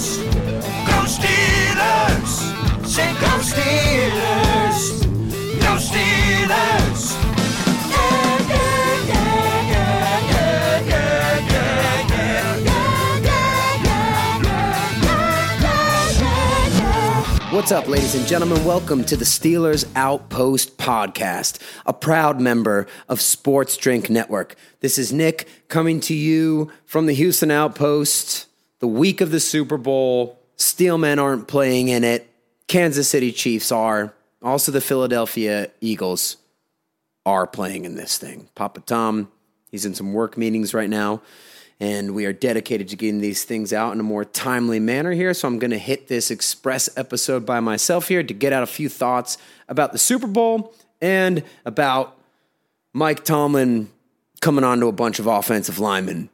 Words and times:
Steelers! 0.00 0.16
Go 0.86 1.04
Steelers! 1.04 2.32
Say 2.86 3.12
go 3.20 3.38
Steelers! 3.42 4.80
Go 5.60 5.76
Steelers! 5.76 7.16
What's 17.52 17.72
up, 17.72 17.88
ladies 17.88 18.14
and 18.14 18.26
gentlemen? 18.26 18.64
Welcome 18.64 19.04
to 19.04 19.16
the 19.16 19.26
Steelers 19.26 19.84
Outpost 19.94 20.78
podcast, 20.78 21.60
a 21.84 21.92
proud 21.92 22.40
member 22.40 22.86
of 23.06 23.20
Sports 23.20 23.76
Drink 23.76 24.08
Network. 24.08 24.54
This 24.80 24.96
is 24.96 25.12
Nick 25.12 25.46
coming 25.68 26.00
to 26.00 26.14
you 26.14 26.72
from 26.86 27.04
the 27.04 27.12
Houston 27.12 27.50
Outpost, 27.50 28.46
the 28.80 28.88
week 28.88 29.20
of 29.20 29.30
the 29.30 29.40
Super 29.40 29.78
Bowl. 29.78 30.38
Steelmen 30.58 31.22
aren't 31.22 31.48
playing 31.48 31.88
in 31.88 32.04
it. 32.04 32.28
Kansas 32.66 33.08
City 33.08 33.32
Chiefs 33.32 33.70
are. 33.72 34.14
Also, 34.42 34.72
the 34.72 34.80
Philadelphia 34.80 35.70
Eagles 35.80 36.36
are 37.26 37.46
playing 37.46 37.84
in 37.84 37.94
this 37.94 38.18
thing. 38.18 38.48
Papa 38.54 38.80
Tom, 38.80 39.30
he's 39.70 39.84
in 39.84 39.94
some 39.94 40.12
work 40.12 40.36
meetings 40.36 40.72
right 40.72 40.88
now, 40.88 41.20
and 41.78 42.14
we 42.14 42.24
are 42.24 42.32
dedicated 42.32 42.88
to 42.88 42.96
getting 42.96 43.20
these 43.20 43.44
things 43.44 43.72
out 43.72 43.92
in 43.92 44.00
a 44.00 44.02
more 44.02 44.24
timely 44.24 44.80
manner 44.80 45.12
here. 45.12 45.34
So 45.34 45.46
I'm 45.46 45.58
going 45.58 45.70
to 45.72 45.78
hit 45.78 46.08
this 46.08 46.30
express 46.30 46.88
episode 46.96 47.44
by 47.44 47.60
myself 47.60 48.08
here 48.08 48.22
to 48.22 48.34
get 48.34 48.52
out 48.52 48.62
a 48.62 48.66
few 48.66 48.88
thoughts 48.88 49.36
about 49.68 49.92
the 49.92 49.98
Super 49.98 50.26
Bowl 50.26 50.74
and 51.02 51.42
about 51.64 52.18
Mike 52.92 53.24
Tomlin 53.24 53.90
coming 54.40 54.64
onto 54.64 54.88
a 54.88 54.92
bunch 54.92 55.18
of 55.18 55.26
offensive 55.26 55.78
linemen 55.78 56.30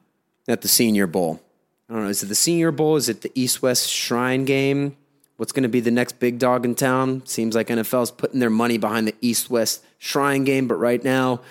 at 0.47 0.63
the 0.63 0.69
Senior 0.69 1.07
Bowl. 1.07 1.41
I 1.89 1.95
don't 1.95 2.05
know, 2.05 2.09
is 2.09 2.23
it 2.23 2.27
the 2.27 2.35
Senior 2.35 2.73
Bowl? 2.73 2.97
Is 2.97 3.09
it 3.09 3.21
the 3.21 3.31
East 3.35 3.63
West 3.63 3.89
Shrine 3.89 4.45
game? 4.45 4.97
What's 5.37 5.53
going 5.53 5.63
to 5.63 5.69
be 5.69 5.81
the 5.81 5.91
next 5.91 6.19
big 6.19 6.39
dog 6.39 6.65
in 6.65 6.75
town? 6.75 7.25
Seems 7.27 7.55
like 7.55 7.69
NFL's 7.69 8.11
putting 8.11 8.41
their 8.41 8.51
money 8.51 8.79
behind 8.79 9.07
the 9.07 9.15
East 9.21 9.51
West 9.51 9.85
Shrine 9.99 10.45
game, 10.45 10.67
but 10.67 10.77
right 10.77 11.03
now, 11.03 11.43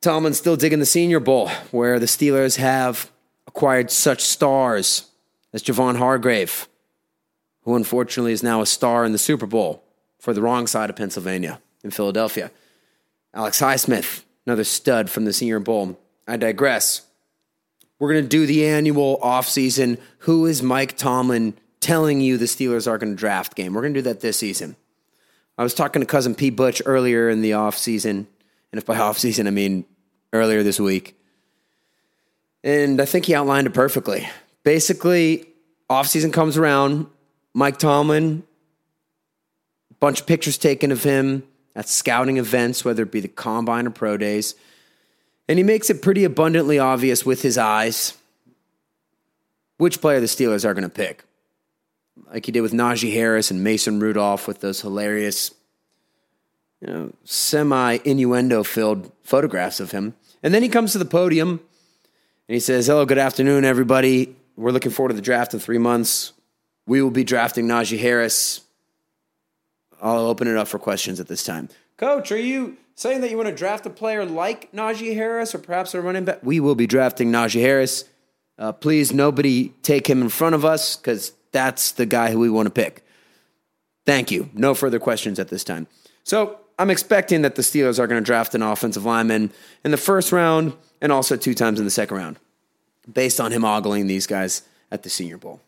Tomlin's 0.00 0.38
still 0.38 0.56
digging 0.56 0.78
the 0.78 0.86
Senior 0.86 1.20
Bowl, 1.20 1.48
where 1.72 1.98
the 1.98 2.06
Steelers 2.06 2.56
have 2.56 3.10
acquired 3.46 3.90
such 3.90 4.22
stars 4.22 5.10
as 5.52 5.62
Javon 5.62 5.96
Hargrave, 5.96 6.68
who 7.64 7.74
unfortunately 7.74 8.32
is 8.32 8.42
now 8.42 8.62
a 8.62 8.66
star 8.66 9.04
in 9.04 9.12
the 9.12 9.18
Super 9.18 9.46
Bowl 9.46 9.82
for 10.18 10.32
the 10.32 10.40
wrong 10.40 10.66
side 10.66 10.88
of 10.88 10.96
Pennsylvania 10.96 11.60
in 11.84 11.90
Philadelphia. 11.90 12.50
Alex 13.34 13.60
Highsmith, 13.60 14.22
another 14.46 14.64
stud 14.64 15.10
from 15.10 15.24
the 15.24 15.32
Senior 15.32 15.60
Bowl. 15.60 15.98
I 16.26 16.36
digress. 16.36 17.02
We're 18.00 18.12
going 18.12 18.24
to 18.24 18.28
do 18.28 18.46
the 18.46 18.66
annual 18.66 19.18
offseason. 19.22 19.98
Who 20.20 20.46
is 20.46 20.62
Mike 20.62 20.96
Tomlin 20.96 21.54
telling 21.78 22.20
you 22.20 22.38
the 22.38 22.46
Steelers 22.46 22.88
are 22.88 22.98
going 22.98 23.12
to 23.12 23.16
draft 23.16 23.54
game? 23.54 23.74
We're 23.74 23.82
going 23.82 23.94
to 23.94 24.00
do 24.00 24.04
that 24.04 24.20
this 24.20 24.38
season. 24.38 24.74
I 25.58 25.62
was 25.62 25.74
talking 25.74 26.00
to 26.00 26.06
cousin 26.06 26.34
P. 26.34 26.48
Butch 26.48 26.80
earlier 26.86 27.28
in 27.28 27.42
the 27.42 27.50
offseason. 27.52 28.26
And 28.72 28.78
if 28.78 28.86
by 28.86 28.96
offseason, 28.98 29.46
I 29.46 29.50
mean 29.50 29.84
earlier 30.32 30.62
this 30.62 30.80
week. 30.80 31.14
And 32.64 33.00
I 33.00 33.04
think 33.04 33.26
he 33.26 33.34
outlined 33.34 33.66
it 33.66 33.74
perfectly. 33.74 34.28
Basically, 34.64 35.46
offseason 35.88 36.32
comes 36.32 36.56
around. 36.56 37.06
Mike 37.52 37.78
Tomlin, 37.78 38.44
bunch 39.98 40.20
of 40.20 40.26
pictures 40.26 40.56
taken 40.56 40.90
of 40.90 41.02
him 41.02 41.42
at 41.76 41.88
scouting 41.88 42.38
events, 42.38 42.84
whether 42.84 43.02
it 43.02 43.10
be 43.10 43.20
the 43.20 43.28
combine 43.28 43.86
or 43.86 43.90
pro 43.90 44.16
days. 44.16 44.54
And 45.50 45.58
he 45.58 45.64
makes 45.64 45.90
it 45.90 46.00
pretty 46.00 46.22
abundantly 46.22 46.78
obvious 46.78 47.26
with 47.26 47.42
his 47.42 47.58
eyes 47.58 48.16
which 49.78 50.00
player 50.00 50.20
the 50.20 50.26
Steelers 50.26 50.64
are 50.64 50.74
going 50.74 50.84
to 50.84 50.88
pick. 50.88 51.24
Like 52.32 52.46
he 52.46 52.52
did 52.52 52.60
with 52.60 52.70
Najee 52.70 53.12
Harris 53.12 53.50
and 53.50 53.64
Mason 53.64 53.98
Rudolph 53.98 54.46
with 54.46 54.60
those 54.60 54.80
hilarious, 54.80 55.52
you 56.80 56.86
know, 56.86 57.12
semi 57.24 57.98
innuendo 58.04 58.62
filled 58.62 59.10
photographs 59.24 59.80
of 59.80 59.90
him. 59.90 60.14
And 60.44 60.54
then 60.54 60.62
he 60.62 60.68
comes 60.68 60.92
to 60.92 60.98
the 60.98 61.04
podium 61.04 61.48
and 61.48 62.54
he 62.54 62.60
says, 62.60 62.86
Hello, 62.86 63.04
good 63.04 63.18
afternoon, 63.18 63.64
everybody. 63.64 64.36
We're 64.54 64.70
looking 64.70 64.92
forward 64.92 65.08
to 65.08 65.16
the 65.16 65.20
draft 65.20 65.52
in 65.52 65.58
three 65.58 65.78
months. 65.78 66.32
We 66.86 67.02
will 67.02 67.10
be 67.10 67.24
drafting 67.24 67.66
Najee 67.66 67.98
Harris. 67.98 68.60
I'll 70.00 70.28
open 70.28 70.46
it 70.46 70.56
up 70.56 70.68
for 70.68 70.78
questions 70.78 71.18
at 71.18 71.26
this 71.26 71.42
time. 71.42 71.70
Coach, 71.96 72.30
are 72.30 72.38
you 72.38 72.76
saying 73.00 73.22
that 73.22 73.30
you 73.30 73.36
want 73.38 73.48
to 73.48 73.54
draft 73.54 73.86
a 73.86 73.90
player 73.90 74.26
like 74.26 74.70
Najee 74.72 75.14
Harris 75.14 75.54
or 75.54 75.58
perhaps 75.58 75.94
a 75.94 76.02
running 76.02 76.26
back? 76.26 76.40
We 76.42 76.60
will 76.60 76.74
be 76.74 76.86
drafting 76.86 77.32
Najee 77.32 77.62
Harris. 77.62 78.04
Uh, 78.58 78.72
please, 78.72 79.10
nobody 79.10 79.70
take 79.80 80.06
him 80.06 80.20
in 80.20 80.28
front 80.28 80.54
of 80.54 80.66
us 80.66 80.96
because 80.96 81.32
that's 81.50 81.92
the 81.92 82.04
guy 82.04 82.30
who 82.30 82.38
we 82.38 82.50
want 82.50 82.66
to 82.66 82.70
pick. 82.70 83.02
Thank 84.04 84.30
you. 84.30 84.50
No 84.52 84.74
further 84.74 84.98
questions 84.98 85.38
at 85.38 85.48
this 85.48 85.64
time. 85.64 85.86
So 86.24 86.60
I'm 86.78 86.90
expecting 86.90 87.40
that 87.40 87.54
the 87.54 87.62
Steelers 87.62 87.98
are 87.98 88.06
going 88.06 88.22
to 88.22 88.24
draft 88.24 88.54
an 88.54 88.60
offensive 88.60 89.06
lineman 89.06 89.50
in 89.82 89.92
the 89.92 89.96
first 89.96 90.30
round 90.30 90.74
and 91.00 91.10
also 91.10 91.36
two 91.36 91.54
times 91.54 91.78
in 91.78 91.86
the 91.86 91.90
second 91.90 92.18
round, 92.18 92.38
based 93.10 93.40
on 93.40 93.50
him 93.50 93.64
ogling 93.64 94.08
these 94.08 94.26
guys 94.26 94.60
at 94.90 95.04
the 95.04 95.08
Senior 95.08 95.38
Bowl. 95.38 95.62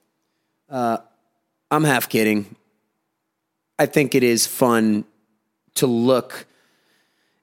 Uh, 0.69 0.99
I'm 1.71 1.85
half 1.85 2.11
kidding. 2.11 2.57
I 3.79 3.87
think 3.87 4.15
it 4.15 4.23
is 4.23 4.47
fun 4.47 5.07
to 5.77 5.87
look 5.87 6.47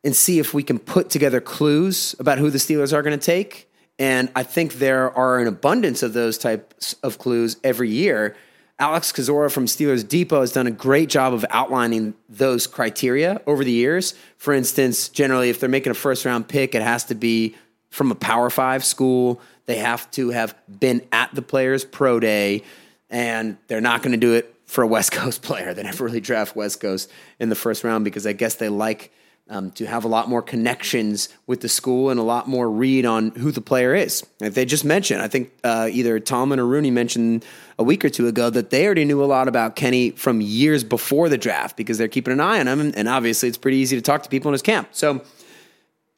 and 0.03 0.15
see 0.15 0.39
if 0.39 0.53
we 0.53 0.63
can 0.63 0.79
put 0.79 1.09
together 1.09 1.41
clues 1.41 2.15
about 2.19 2.37
who 2.37 2.49
the 2.49 2.57
Steelers 2.57 2.93
are 2.93 3.01
going 3.01 3.17
to 3.17 3.25
take. 3.25 3.69
And 3.97 4.31
I 4.35 4.43
think 4.43 4.75
there 4.75 5.11
are 5.11 5.39
an 5.39 5.47
abundance 5.47 6.03
of 6.03 6.13
those 6.13 6.37
types 6.37 6.95
of 7.03 7.17
clues 7.17 7.57
every 7.63 7.89
year. 7.89 8.35
Alex 8.79 9.11
Kozora 9.11 9.51
from 9.51 9.65
Steelers 9.65 10.07
Depot 10.07 10.39
has 10.39 10.53
done 10.53 10.65
a 10.65 10.71
great 10.71 11.09
job 11.09 11.33
of 11.33 11.45
outlining 11.49 12.13
those 12.29 12.65
criteria 12.65 13.41
over 13.45 13.65
the 13.65 13.71
years. 13.71 14.13
For 14.38 14.53
instance, 14.53 15.09
generally, 15.09 15.49
if 15.49 15.59
they're 15.59 15.67
making 15.67 15.91
a 15.91 15.95
first 15.95 16.23
round 16.23 16.47
pick, 16.47 16.73
it 16.73 16.81
has 16.81 17.03
to 17.05 17.15
be 17.15 17.57
from 17.89 18.09
a 18.09 18.15
Power 18.15 18.49
Five 18.49 18.85
school. 18.85 19.41
They 19.65 19.79
have 19.79 20.09
to 20.11 20.29
have 20.29 20.55
been 20.79 21.05
at 21.11 21.35
the 21.35 21.41
player's 21.41 21.83
pro 21.83 22.21
day, 22.21 22.63
and 23.09 23.57
they're 23.67 23.81
not 23.81 24.01
going 24.01 24.13
to 24.13 24.17
do 24.17 24.33
it 24.33 24.55
for 24.65 24.81
a 24.81 24.88
West 24.88 25.11
Coast 25.11 25.41
player. 25.43 25.73
They 25.73 25.83
never 25.83 26.05
really 26.05 26.21
draft 26.21 26.55
West 26.55 26.79
Coast 26.79 27.11
in 27.38 27.49
the 27.49 27.55
first 27.55 27.83
round 27.83 28.05
because 28.05 28.25
I 28.25 28.31
guess 28.31 28.55
they 28.55 28.69
like 28.69 29.11
um, 29.49 29.71
to 29.71 29.85
have 29.85 30.05
a 30.05 30.07
lot 30.07 30.29
more 30.29 30.41
connections 30.41 31.29
with 31.47 31.61
the 31.61 31.69
school 31.69 32.11
and 32.11 32.19
a 32.19 32.23
lot 32.23 32.47
more 32.47 32.69
read 32.69 33.05
on 33.05 33.31
who 33.31 33.51
the 33.51 33.61
player 33.61 33.95
is. 33.95 34.25
If 34.39 34.53
they 34.53 34.63
just 34.63 34.85
mentioned, 34.85 35.21
I 35.21 35.27
think 35.27 35.51
uh, 35.63 35.89
either 35.91 36.19
Tomlin 36.19 36.59
or 36.59 36.67
Rooney 36.67 36.91
mentioned 36.91 37.43
a 37.79 37.83
week 37.83 38.05
or 38.05 38.09
two 38.09 38.27
ago 38.27 38.49
that 38.51 38.69
they 38.69 38.85
already 38.85 39.05
knew 39.05 39.23
a 39.23 39.25
lot 39.25 39.47
about 39.47 39.75
Kenny 39.75 40.11
from 40.11 40.39
years 40.39 40.83
before 40.83 41.29
the 41.29 41.38
draft 41.38 41.75
because 41.75 41.97
they're 41.97 42.07
keeping 42.07 42.31
an 42.31 42.39
eye 42.39 42.59
on 42.59 42.67
him. 42.67 42.93
And 42.95 43.09
obviously, 43.09 43.49
it's 43.49 43.57
pretty 43.57 43.77
easy 43.77 43.95
to 43.95 44.01
talk 44.01 44.21
to 44.23 44.29
people 44.29 44.49
in 44.49 44.53
his 44.53 44.61
camp. 44.61 44.89
So, 44.91 45.21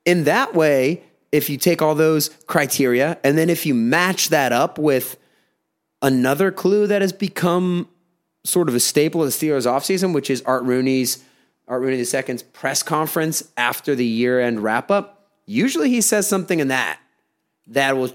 in 0.03 0.25
that 0.25 0.53
way, 0.53 1.03
if 1.31 1.49
you 1.49 1.57
take 1.57 1.81
all 1.81 1.95
those 1.95 2.29
criteria 2.47 3.17
and 3.23 3.37
then 3.37 3.49
if 3.49 3.65
you 3.65 3.73
match 3.73 4.29
that 4.29 4.51
up 4.51 4.77
with 4.77 5.17
another 6.01 6.51
clue 6.51 6.87
that 6.87 7.01
has 7.01 7.13
become 7.13 7.87
sort 8.43 8.67
of 8.67 8.75
a 8.75 8.79
staple 8.79 9.23
of 9.23 9.27
the 9.27 9.31
Steelers 9.31 9.65
offseason, 9.65 10.13
which 10.13 10.29
is 10.29 10.41
Art 10.41 10.63
Rooney's 10.63 11.23
Art 11.71 11.81
Rooney 11.81 11.99
II's 11.99 12.43
press 12.43 12.83
conference 12.83 13.49
after 13.55 13.95
the 13.95 14.05
year 14.05 14.41
end 14.41 14.61
wrap 14.61 14.91
up, 14.91 15.29
usually 15.45 15.89
he 15.89 16.01
says 16.01 16.27
something 16.27 16.59
in 16.59 16.67
that 16.67 16.99
that 17.67 17.95
will 17.95 18.11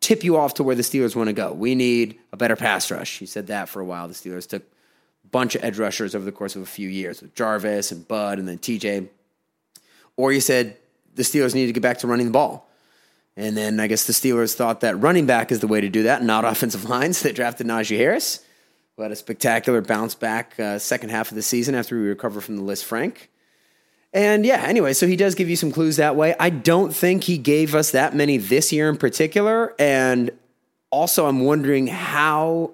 tip 0.00 0.22
you 0.22 0.36
off 0.36 0.52
to 0.54 0.62
where 0.62 0.76
the 0.76 0.82
Steelers 0.82 1.16
want 1.16 1.28
to 1.28 1.32
go. 1.32 1.54
We 1.54 1.74
need 1.74 2.18
a 2.34 2.36
better 2.36 2.54
pass 2.54 2.90
rush. 2.90 3.18
He 3.18 3.24
said 3.24 3.46
that 3.46 3.70
for 3.70 3.80
a 3.80 3.84
while. 3.84 4.08
The 4.08 4.14
Steelers 4.14 4.46
took 4.46 4.62
a 4.62 5.28
bunch 5.28 5.54
of 5.54 5.64
edge 5.64 5.78
rushers 5.78 6.14
over 6.14 6.26
the 6.26 6.32
course 6.32 6.54
of 6.54 6.60
a 6.60 6.66
few 6.66 6.90
years 6.90 7.22
with 7.22 7.34
Jarvis 7.34 7.92
and 7.92 8.06
Bud 8.06 8.38
and 8.38 8.46
then 8.46 8.58
TJ. 8.58 9.08
Or 10.18 10.30
he 10.30 10.40
said 10.40 10.76
the 11.14 11.22
Steelers 11.22 11.54
need 11.54 11.68
to 11.68 11.72
get 11.72 11.82
back 11.82 11.96
to 12.00 12.06
running 12.06 12.26
the 12.26 12.32
ball. 12.32 12.68
And 13.38 13.56
then 13.56 13.80
I 13.80 13.86
guess 13.86 14.04
the 14.04 14.12
Steelers 14.12 14.54
thought 14.54 14.80
that 14.80 15.00
running 15.00 15.24
back 15.24 15.50
is 15.50 15.60
the 15.60 15.66
way 15.66 15.80
to 15.80 15.88
do 15.88 16.02
that, 16.02 16.22
not 16.22 16.44
offensive 16.52 16.90
lines. 16.90 17.22
They 17.22 17.32
drafted 17.32 17.66
Najee 17.66 17.96
Harris 17.96 18.44
a 19.10 19.16
spectacular 19.16 19.80
bounce 19.80 20.14
back 20.14 20.58
uh, 20.60 20.78
second 20.78 21.10
half 21.10 21.30
of 21.30 21.34
the 21.34 21.42
season 21.42 21.74
after 21.74 21.96
we 21.96 22.06
recover 22.06 22.40
from 22.40 22.56
the 22.56 22.62
Lisfranc. 22.62 23.16
And 24.12 24.44
yeah, 24.44 24.62
anyway, 24.62 24.92
so 24.92 25.06
he 25.06 25.16
does 25.16 25.34
give 25.34 25.48
you 25.48 25.56
some 25.56 25.72
clues 25.72 25.96
that 25.96 26.16
way. 26.16 26.34
I 26.38 26.50
don't 26.50 26.94
think 26.94 27.24
he 27.24 27.38
gave 27.38 27.74
us 27.74 27.92
that 27.92 28.14
many 28.14 28.36
this 28.36 28.70
year 28.70 28.90
in 28.90 28.98
particular. 28.98 29.74
And 29.78 30.30
also, 30.90 31.26
I'm 31.26 31.40
wondering 31.40 31.86
how 31.86 32.72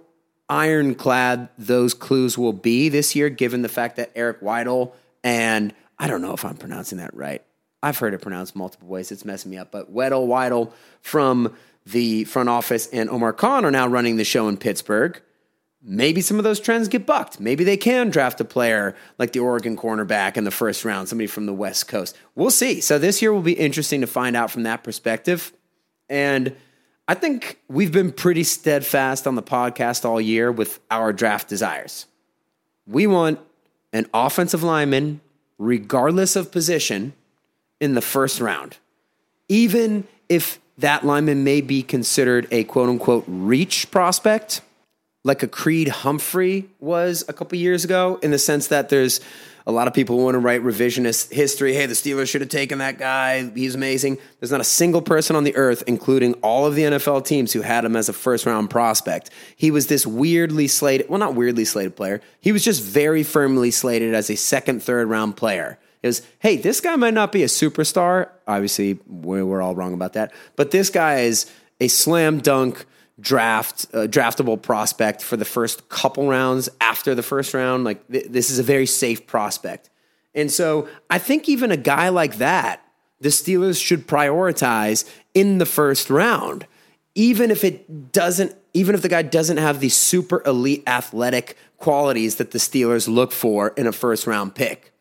ironclad 0.49 1.49
those 1.57 1.95
clues 1.95 2.37
will 2.37 2.53
be 2.53 2.89
this 2.89 3.15
year, 3.15 3.31
given 3.31 3.63
the 3.63 3.69
fact 3.69 3.97
that 3.97 4.11
Eric 4.17 4.41
Weidl 4.41 4.93
and 5.23 5.73
I 5.99 6.09
don't 6.09 6.23
know 6.23 6.33
if 6.33 6.45
I'm 6.45 6.57
pronouncing 6.57 6.99
that 6.99 7.15
right. 7.15 7.43
I've 7.83 7.99
heard 7.99 8.15
it 8.15 8.21
pronounced 8.21 8.57
multiple 8.57 8.89
ways. 8.89 9.13
It's 9.13 9.25
messing 9.25 9.51
me 9.51 9.59
up. 9.59 9.71
But 9.71 9.95
Weddle 9.95 10.27
Weidl 10.27 10.73
from 11.01 11.55
the 11.87 12.25
front 12.25 12.49
office 12.49 12.89
and 12.89 13.09
Omar 13.09 13.33
Khan 13.33 13.65
are 13.65 13.71
now 13.71 13.87
running 13.87 14.17
the 14.17 14.25
show 14.25 14.49
in 14.49 14.57
Pittsburgh 14.57 15.21
maybe 15.83 16.21
some 16.21 16.39
of 16.39 16.45
those 16.45 16.61
trends 16.61 16.89
get 16.89 17.07
bucked. 17.07 17.41
Maybe 17.41 17.65
they 17.65 17.77
can 17.77 18.11
draft 18.11 18.41
a 18.41 18.45
player 18.45 18.97
like 19.19 19.33
the 19.33 19.41
Oregon 19.41 19.77
cornerback 19.77 20.37
in 20.37 20.45
the 20.45 20.51
first 20.51 20.85
round, 20.85 21.09
somebody 21.09 21.27
from 21.27 21.47
the 21.47 21.55
West 21.55 21.89
Coast. 21.89 22.17
We'll 22.35 22.51
see. 22.51 22.81
So 22.81 22.99
this 22.99 23.23
year 23.23 23.33
will 23.33 23.43
be 23.43 23.53
interesting 23.53 24.01
to 24.01 24.07
find 24.07 24.37
out 24.37 24.51
from 24.51 24.65
that 24.65 24.83
perspective. 24.83 25.53
And 26.09 26.55
I 27.07 27.15
think 27.15 27.59
we've 27.69 27.93
been 27.93 28.13
pretty 28.13 28.45
steadfast 28.45 29.27
on 29.27 29.35
the 29.35 29.43
podcast 29.43 30.05
all 30.05 30.21
year 30.21 30.51
with 30.51 30.81
our 30.91 31.13
draft 31.13 31.49
desires. 31.49 32.07
We 32.87 33.07
want 33.07 33.39
an 33.93 34.07
offensive 34.13 34.63
lineman, 34.63 35.21
regardless 35.59 36.37
of 36.37 36.53
position, 36.53 37.15
in 37.81 37.95
the 37.95 38.03
first 38.03 38.41
round, 38.41 38.77
even 39.49 40.07
if 40.29 40.59
that 40.79 41.05
lineman 41.05 41.45
may 41.45 41.61
be 41.61 41.83
considered 41.83 42.49
a 42.51 42.65
quote 42.65 42.89
unquote 42.89 43.25
reach 43.27 43.91
prospect 43.91 44.61
like 45.29 45.43
a 45.43 45.49
Creed 45.49 45.89
Humphrey 45.89 46.69
was 46.81 47.25
a 47.29 47.33
couple 47.33 47.59
years 47.59 47.85
ago, 47.85 48.19
in 48.23 48.31
the 48.31 48.39
sense 48.39 48.69
that 48.69 48.89
there's 48.89 49.21
a 49.67 49.71
lot 49.71 49.87
of 49.87 49.93
people 49.93 50.17
who 50.17 50.25
want 50.25 50.35
to 50.35 50.39
write 50.39 50.63
revisionist 50.63 51.31
history. 51.31 51.75
Hey, 51.75 51.85
the 51.85 51.93
Steelers 51.93 52.31
should 52.31 52.41
have 52.41 52.49
taken 52.49 52.79
that 52.79 52.99
guy. 52.99 53.51
He's 53.51 53.75
amazing. 53.75 54.17
There's 54.41 54.51
not 54.51 54.63
a 54.63 54.65
single 54.65 55.03
person 55.03 55.37
on 55.37 55.45
the 55.45 55.55
earth, 55.55 55.85
including 55.87 56.33
all 56.35 56.65
of 56.65 56.75
the 56.75 56.83
NFL 56.85 57.27
teams, 57.27 57.53
who 57.53 57.61
had 57.61 57.85
him 57.85 57.95
as 57.95 58.09
a 58.09 58.15
first 58.15 58.47
round 58.47 58.71
prospect. 58.71 59.29
He 59.55 59.71
was 59.71 59.89
this 59.89 60.07
weirdly 60.07 60.67
slated, 60.67 61.11
well, 61.11 61.19
not 61.19 61.35
weirdly 61.35 61.67
slated 61.67 61.95
player. 61.95 62.23
He 62.41 62.51
was 62.51 62.65
just 62.65 62.83
very 62.83 63.23
firmly 63.23 63.71
slated 63.71 64.15
as 64.15 64.31
a 64.31 64.37
second, 64.37 64.83
third 64.83 65.09
round 65.09 65.37
player. 65.37 65.79
Was, 66.03 66.23
hey, 66.39 66.57
this 66.57 66.81
guy 66.81 66.97
might 66.97 67.13
not 67.13 67.33
be 67.33 67.43
a 67.43 67.49
superstar. 67.49 68.31
Obviously, 68.47 68.99
we're 69.07 69.61
all 69.61 69.75
wrong 69.75 69.93
about 69.93 70.15
that. 70.15 70.33
But 70.57 70.71
this 70.71 70.89
guy 70.89 71.21
is 71.21 71.51
a 71.81 71.89
slam 71.89 72.41
dunk 72.41 72.87
draft 73.21 73.87
uh, 73.93 74.07
draftable 74.07 74.61
prospect 74.61 75.23
for 75.23 75.37
the 75.37 75.45
first 75.45 75.89
couple 75.89 76.29
rounds 76.29 76.69
after 76.81 77.15
the 77.15 77.23
first 77.23 77.55
round. 77.55 77.85
Like 77.85 78.07
th- 78.09 78.27
this 78.29 78.51
is 78.51 78.59
a 78.59 78.63
very 78.63 78.87
safe 78.87 79.27
prospect, 79.27 79.91
and 80.35 80.51
so 80.51 80.89
I 81.11 81.19
think 81.19 81.49
even 81.49 81.71
a 81.73 81.77
guy 81.77 82.09
like 82.09 82.37
that, 82.39 82.83
the 83.21 83.31
Steelers 83.31 83.83
should 83.83 84.07
prioritize 84.07 85.09
in 85.35 85.59
the 85.59 85.67
first 85.67 86.11
round, 86.11 86.67
even 87.15 87.51
if 87.51 87.65
it 87.65 88.13
doesn't. 88.13 88.55
Even 88.75 88.95
if 88.95 89.03
the 89.03 89.09
guy 89.09 89.23
doesn't 89.23 89.57
have 89.57 89.81
the 89.81 89.89
super 89.89 90.43
elite 90.47 90.85
athletic 90.87 91.57
qualities 91.79 92.37
that 92.37 92.51
the 92.53 92.59
Steelers 92.59 93.09
look 93.09 93.33
for 93.33 93.69
in 93.71 93.87
a 93.87 93.93
first 93.93 94.27
round 94.27 94.55
pick. 94.55 94.93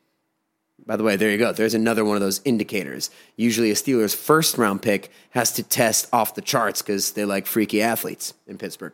By 0.88 0.96
the 0.96 1.04
way, 1.04 1.18
there 1.18 1.30
you 1.30 1.38
go. 1.38 1.52
There's 1.52 1.74
another 1.74 2.06
one 2.06 2.16
of 2.16 2.22
those 2.22 2.40
indicators. 2.46 3.12
Usually, 3.36 3.70
a 3.72 3.74
Steelers 3.74 4.16
first 4.16 4.58
round 4.58 4.82
pick 4.82 5.12
has 5.32 5.52
to 5.54 5.64
test 5.64 6.08
off 6.14 6.34
the 6.34 6.42
charts 6.42 6.82
because 6.82 7.12
they 7.12 7.26
like 7.26 7.46
freaky 7.46 7.82
athletes 7.82 8.34
in 8.48 8.58
Pittsburgh. 8.58 8.94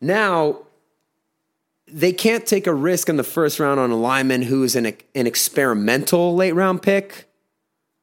Now, 0.00 0.60
they 1.88 2.12
can't 2.12 2.46
take 2.46 2.68
a 2.68 2.72
risk 2.72 3.08
in 3.08 3.16
the 3.16 3.24
first 3.24 3.58
round 3.58 3.80
on 3.80 3.90
a 3.90 3.96
lineman 3.96 4.42
who 4.42 4.62
is 4.62 4.76
an, 4.76 4.86
an 4.86 5.26
experimental 5.26 6.36
late 6.36 6.52
round 6.54 6.82
pick. 6.82 7.26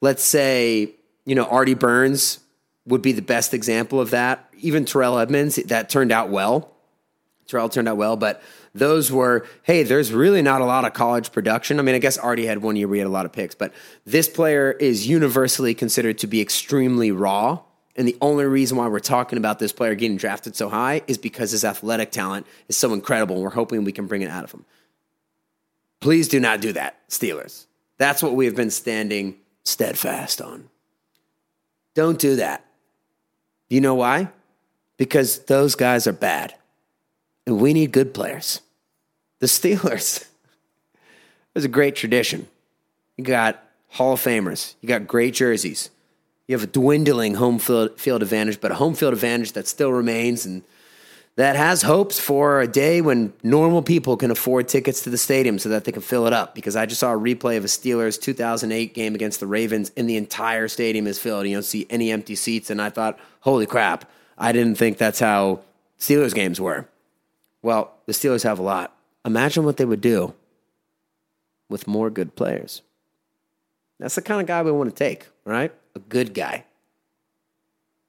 Let's 0.01 0.23
say, 0.23 0.91
you 1.25 1.35
know, 1.35 1.45
Artie 1.45 1.73
Burns 1.73 2.39
would 2.85 3.01
be 3.01 3.13
the 3.13 3.21
best 3.21 3.53
example 3.53 4.01
of 4.01 4.09
that. 4.09 4.45
Even 4.59 4.83
Terrell 4.83 5.17
Edmunds, 5.17 5.55
that 5.55 5.89
turned 5.89 6.11
out 6.11 6.29
well. 6.29 6.73
Terrell 7.47 7.69
turned 7.69 7.87
out 7.87 7.95
well, 7.95 8.17
but 8.17 8.41
those 8.79 9.11
were, 9.11 9.45
hey, 9.63 9.83
there's 9.83 10.11
really 10.11 10.41
not 10.41 10.61
a 10.61 10.65
lot 10.65 10.85
of 10.85 10.93
college 10.93 11.31
production. 11.31 11.79
I 11.79 11.83
mean, 11.83 11.95
I 11.95 11.99
guess 11.99 12.17
Artie 12.17 12.45
had 12.45 12.61
one 12.61 12.75
year 12.75 12.87
we 12.87 12.99
had 12.99 13.07
a 13.07 13.11
lot 13.11 13.25
of 13.25 13.31
picks, 13.31 13.55
but 13.55 13.73
this 14.05 14.27
player 14.27 14.71
is 14.71 15.07
universally 15.07 15.73
considered 15.73 16.17
to 16.19 16.27
be 16.27 16.41
extremely 16.41 17.11
raw. 17.11 17.59
And 17.95 18.07
the 18.07 18.17
only 18.21 18.45
reason 18.45 18.77
why 18.77 18.87
we're 18.87 18.99
talking 18.99 19.37
about 19.37 19.57
this 19.59 19.71
player 19.71 19.95
getting 19.95 20.17
drafted 20.17 20.55
so 20.55 20.69
high 20.69 21.01
is 21.07 21.17
because 21.17 21.51
his 21.51 21.65
athletic 21.65 22.11
talent 22.11 22.45
is 22.67 22.77
so 22.77 22.93
incredible. 22.93 23.35
And 23.35 23.43
we're 23.43 23.49
hoping 23.49 23.83
we 23.83 23.91
can 23.91 24.05
bring 24.05 24.21
it 24.21 24.29
out 24.29 24.43
of 24.43 24.51
him. 24.51 24.65
Please 25.99 26.27
do 26.27 26.39
not 26.39 26.61
do 26.61 26.73
that, 26.73 27.07
Steelers. 27.09 27.65
That's 27.97 28.21
what 28.21 28.35
we 28.35 28.45
have 28.45 28.55
been 28.55 28.69
standing 28.69 29.37
steadfast 29.63 30.41
on. 30.41 30.69
Don't 31.95 32.19
do 32.19 32.35
that. 32.35 32.63
You 33.69 33.81
know 33.81 33.95
why? 33.95 34.29
Because 34.97 35.39
those 35.45 35.73
guys 35.73 36.05
are 36.05 36.13
bad. 36.13 36.53
And 37.47 37.59
we 37.59 37.73
need 37.73 37.91
good 37.91 38.13
players 38.13 38.61
the 39.39 39.47
Steelers. 39.47 40.27
There's 41.53 41.65
a 41.65 41.69
great 41.69 41.95
tradition. 41.95 42.47
You 43.17 43.23
got 43.23 43.63
Hall 43.89 44.13
of 44.13 44.21
Famers. 44.21 44.75
You 44.81 44.87
got 44.87 45.07
great 45.07 45.33
jerseys. 45.33 45.89
You 46.47 46.55
have 46.55 46.63
a 46.63 46.67
dwindling 46.67 47.35
home 47.35 47.59
field, 47.59 47.99
field 47.99 48.21
advantage, 48.21 48.61
but 48.61 48.71
a 48.71 48.75
home 48.75 48.93
field 48.93 49.13
advantage 49.13 49.53
that 49.53 49.67
still 49.67 49.91
remains 49.91 50.45
and 50.45 50.63
that 51.37 51.55
has 51.55 51.83
hopes 51.83 52.19
for 52.19 52.61
a 52.61 52.67
day 52.67 52.99
when 52.99 53.31
normal 53.43 53.83
people 53.83 54.17
can 54.17 54.31
afford 54.31 54.67
tickets 54.67 55.03
to 55.03 55.11
the 55.11 55.19
stadium 55.19 55.59
so 55.59 55.69
that 55.69 55.83
they 55.83 55.91
can 55.91 56.01
fill 56.01 56.25
it 56.25 56.33
up. 56.33 56.55
Because 56.55 56.75
I 56.75 56.87
just 56.87 56.99
saw 56.99 57.13
a 57.13 57.17
replay 57.17 57.57
of 57.57 57.63
a 57.63 57.67
Steelers 57.67 58.19
2008 58.19 58.95
game 58.95 59.13
against 59.13 59.39
the 59.39 59.45
Ravens, 59.45 59.91
and 59.95 60.09
the 60.09 60.17
entire 60.17 60.67
stadium 60.67 61.05
is 61.05 61.19
filled. 61.19 61.45
You 61.47 61.55
don't 61.55 61.63
see 61.63 61.85
any 61.91 62.11
empty 62.11 62.33
seats, 62.33 62.71
and 62.71 62.81
I 62.81 62.89
thought, 62.89 63.19
holy 63.41 63.67
crap, 63.67 64.09
I 64.35 64.51
didn't 64.51 64.75
think 64.75 64.97
that's 64.97 65.19
how 65.19 65.61
Steelers 65.99 66.33
games 66.33 66.59
were. 66.59 66.87
Well, 67.61 67.93
the 68.07 68.13
Steelers 68.13 68.43
have 68.43 68.57
a 68.57 68.63
lot. 68.63 68.96
Imagine 69.27 69.65
what 69.65 69.75
they 69.75 69.83
would 69.83 69.99
do 69.99 70.33
with 71.67 71.85
more 71.85 72.09
good 72.09 72.37
players. 72.37 72.81
That's 73.99 74.15
the 74.15 74.21
kind 74.21 74.39
of 74.39 74.47
guy 74.47 74.63
we 74.63 74.71
want 74.71 74.89
to 74.89 74.95
take, 74.95 75.27
right? 75.43 75.73
A 75.95 75.99
good 75.99 76.33
guy. 76.33 76.63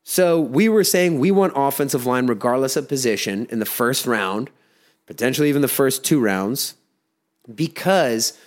So 0.04 0.40
we 0.40 0.68
were 0.68 0.84
saying 0.84 1.18
we 1.18 1.32
want 1.32 1.54
offensive 1.56 2.06
line 2.06 2.28
regardless 2.28 2.76
of 2.76 2.88
position 2.88 3.48
in 3.50 3.58
the 3.58 3.66
first 3.66 4.06
round, 4.06 4.48
potentially 5.06 5.48
even 5.48 5.60
the 5.60 5.66
first 5.66 6.04
two 6.04 6.20
rounds, 6.20 6.74
because 7.52 8.38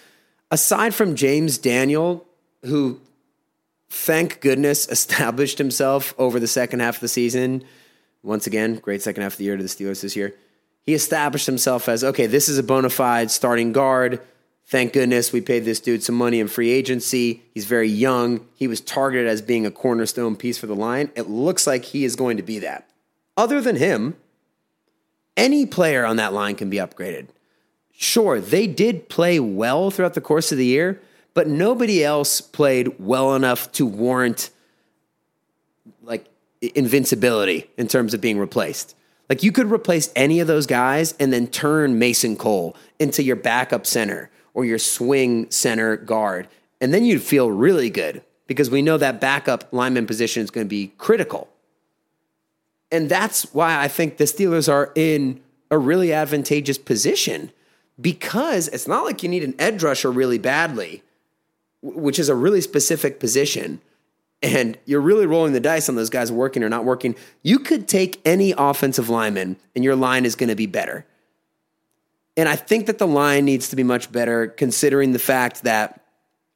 aside 0.49 0.95
from 0.95 1.15
James 1.15 1.57
Daniel, 1.57 2.25
who 2.63 3.01
thank 3.89 4.39
goodness 4.39 4.87
established 4.89 5.57
himself 5.57 6.13
over 6.17 6.39
the 6.39 6.47
second 6.47 6.79
half 6.79 6.95
of 6.95 7.01
the 7.01 7.09
season, 7.09 7.65
once 8.23 8.47
again, 8.47 8.75
great 8.75 9.01
second 9.01 9.23
half 9.23 9.33
of 9.33 9.39
the 9.39 9.43
year 9.43 9.57
to 9.57 9.63
the 9.63 9.67
Steelers 9.67 10.01
this 10.01 10.15
year 10.15 10.33
he 10.83 10.93
established 10.93 11.45
himself 11.45 11.87
as 11.87 12.03
okay, 12.03 12.25
this 12.25 12.49
is 12.49 12.57
a 12.57 12.63
bona 12.63 12.89
fide 12.89 13.31
starting 13.31 13.71
guard. 13.71 14.21
Thank 14.65 14.93
goodness 14.93 15.33
we 15.33 15.41
paid 15.41 15.65
this 15.65 15.79
dude 15.79 16.01
some 16.01 16.15
money 16.15 16.39
in 16.39 16.47
free 16.47 16.71
agency. 16.71 17.43
He's 17.53 17.65
very 17.65 17.89
young. 17.89 18.47
He 18.55 18.67
was 18.67 18.79
targeted 18.79 19.27
as 19.27 19.41
being 19.41 19.65
a 19.65 19.71
cornerstone 19.71 20.35
piece 20.37 20.57
for 20.57 20.67
the 20.67 20.75
line. 20.75 21.11
It 21.15 21.29
looks 21.29 21.67
like 21.67 21.83
he 21.85 22.05
is 22.05 22.15
going 22.15 22.37
to 22.37 22.43
be 22.43 22.59
that. 22.59 22.89
Other 23.35 23.59
than 23.59 23.75
him, 23.75 24.15
any 25.35 25.65
player 25.65 26.05
on 26.05 26.15
that 26.17 26.33
line 26.33 26.55
can 26.55 26.69
be 26.69 26.77
upgraded. 26.77 27.27
Sure, 27.91 28.39
they 28.39 28.65
did 28.65 29.09
play 29.09 29.39
well 29.39 29.91
throughout 29.91 30.13
the 30.13 30.21
course 30.21 30.51
of 30.51 30.57
the 30.57 30.65
year, 30.65 31.01
but 31.33 31.47
nobody 31.47 32.03
else 32.03 32.41
played 32.41 32.99
well 32.99 33.35
enough 33.35 33.71
to 33.73 33.85
warrant 33.85 34.49
like 36.01 36.25
invincibility 36.61 37.69
in 37.77 37.87
terms 37.87 38.13
of 38.13 38.21
being 38.21 38.39
replaced. 38.39 38.95
Like 39.31 39.43
you 39.43 39.53
could 39.53 39.71
replace 39.71 40.11
any 40.13 40.41
of 40.41 40.47
those 40.47 40.65
guys 40.65 41.15
and 41.17 41.31
then 41.31 41.47
turn 41.47 41.97
Mason 41.97 42.35
Cole 42.35 42.75
into 42.99 43.23
your 43.23 43.37
backup 43.37 43.85
center 43.85 44.29
or 44.53 44.65
your 44.65 44.77
swing 44.77 45.49
center 45.49 45.95
guard. 45.95 46.49
And 46.81 46.93
then 46.93 47.05
you'd 47.05 47.21
feel 47.21 47.49
really 47.49 47.89
good 47.89 48.23
because 48.45 48.69
we 48.69 48.81
know 48.81 48.97
that 48.97 49.21
backup 49.21 49.71
lineman 49.71 50.05
position 50.05 50.43
is 50.43 50.51
going 50.51 50.65
to 50.65 50.69
be 50.69 50.91
critical. 50.97 51.47
And 52.91 53.07
that's 53.07 53.53
why 53.53 53.81
I 53.81 53.87
think 53.87 54.17
the 54.17 54.25
Steelers 54.25 54.67
are 54.67 54.91
in 54.95 55.39
a 55.69 55.77
really 55.77 56.11
advantageous 56.11 56.77
position 56.77 57.53
because 58.01 58.67
it's 58.67 58.85
not 58.85 59.05
like 59.05 59.23
you 59.23 59.29
need 59.29 59.45
an 59.45 59.55
edge 59.57 59.81
rusher 59.81 60.11
really 60.11 60.39
badly, 60.39 61.03
which 61.81 62.19
is 62.19 62.27
a 62.27 62.35
really 62.35 62.59
specific 62.59 63.17
position 63.17 63.79
and 64.41 64.77
you're 64.85 65.01
really 65.01 65.25
rolling 65.25 65.53
the 65.53 65.59
dice 65.59 65.87
on 65.87 65.95
those 65.95 66.09
guys 66.09 66.31
working 66.31 66.63
or 66.63 66.69
not 66.69 66.85
working, 66.85 67.15
you 67.43 67.59
could 67.59 67.87
take 67.87 68.19
any 68.25 68.53
offensive 68.57 69.09
lineman 69.09 69.57
and 69.75 69.83
your 69.83 69.95
line 69.95 70.25
is 70.25 70.35
going 70.35 70.49
to 70.49 70.55
be 70.55 70.65
better. 70.65 71.05
And 72.35 72.49
I 72.49 72.55
think 72.55 72.87
that 72.87 72.97
the 72.97 73.07
line 73.07 73.45
needs 73.45 73.69
to 73.69 73.75
be 73.75 73.83
much 73.83 74.11
better 74.11 74.47
considering 74.47 75.11
the 75.11 75.19
fact 75.19 75.63
that 75.63 76.01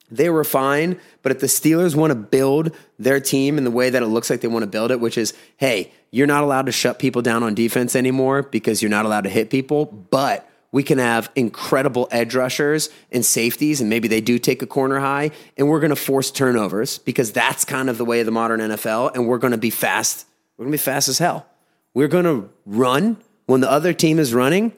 they 0.09 0.29
were 0.29 0.43
fine, 0.43 0.99
but 1.21 1.31
if 1.31 1.39
the 1.39 1.47
Steelers 1.47 1.95
want 1.95 2.11
to 2.11 2.15
build 2.15 2.75
their 2.99 3.19
team 3.19 3.57
in 3.57 3.63
the 3.63 3.71
way 3.71 3.89
that 3.89 4.03
it 4.03 4.07
looks 4.07 4.29
like 4.29 4.41
they 4.41 4.47
want 4.47 4.63
to 4.63 4.67
build 4.67 4.91
it, 4.91 4.99
which 4.99 5.17
is, 5.17 5.33
hey, 5.57 5.91
you're 6.11 6.27
not 6.27 6.43
allowed 6.43 6.67
to 6.67 6.71
shut 6.71 6.99
people 6.99 7.21
down 7.21 7.43
on 7.43 7.55
defense 7.55 7.95
anymore 7.95 8.43
because 8.43 8.81
you're 8.81 8.91
not 8.91 9.05
allowed 9.05 9.23
to 9.23 9.29
hit 9.29 9.49
people, 9.49 9.85
but 9.85 10.47
we 10.75 10.83
can 10.83 10.97
have 10.97 11.31
incredible 11.37 12.05
edge 12.11 12.35
rushers 12.35 12.89
and 13.09 13.25
safeties, 13.25 13.79
and 13.79 13.89
maybe 13.89 14.09
they 14.09 14.19
do 14.19 14.37
take 14.37 14.61
a 14.61 14.67
corner 14.67 14.99
high, 14.99 15.31
and 15.55 15.69
we're 15.69 15.79
going 15.79 15.89
to 15.89 15.95
force 15.95 16.29
turnovers 16.29 16.97
because 16.97 17.31
that's 17.31 17.63
kind 17.63 17.89
of 17.89 17.97
the 17.97 18.03
way 18.03 18.19
of 18.19 18.25
the 18.25 18.33
modern 18.33 18.59
NFL, 18.59 19.15
and 19.15 19.25
we're 19.25 19.37
going 19.37 19.51
to 19.51 19.57
be 19.57 19.69
fast. 19.69 20.27
We're 20.57 20.65
going 20.65 20.73
to 20.73 20.77
be 20.77 20.83
fast 20.83 21.07
as 21.07 21.17
hell. 21.17 21.45
We're 21.93 22.09
going 22.09 22.25
to 22.25 22.49
run 22.65 23.15
when 23.45 23.61
the 23.61 23.71
other 23.71 23.93
team 23.93 24.19
is 24.19 24.33
running, 24.33 24.73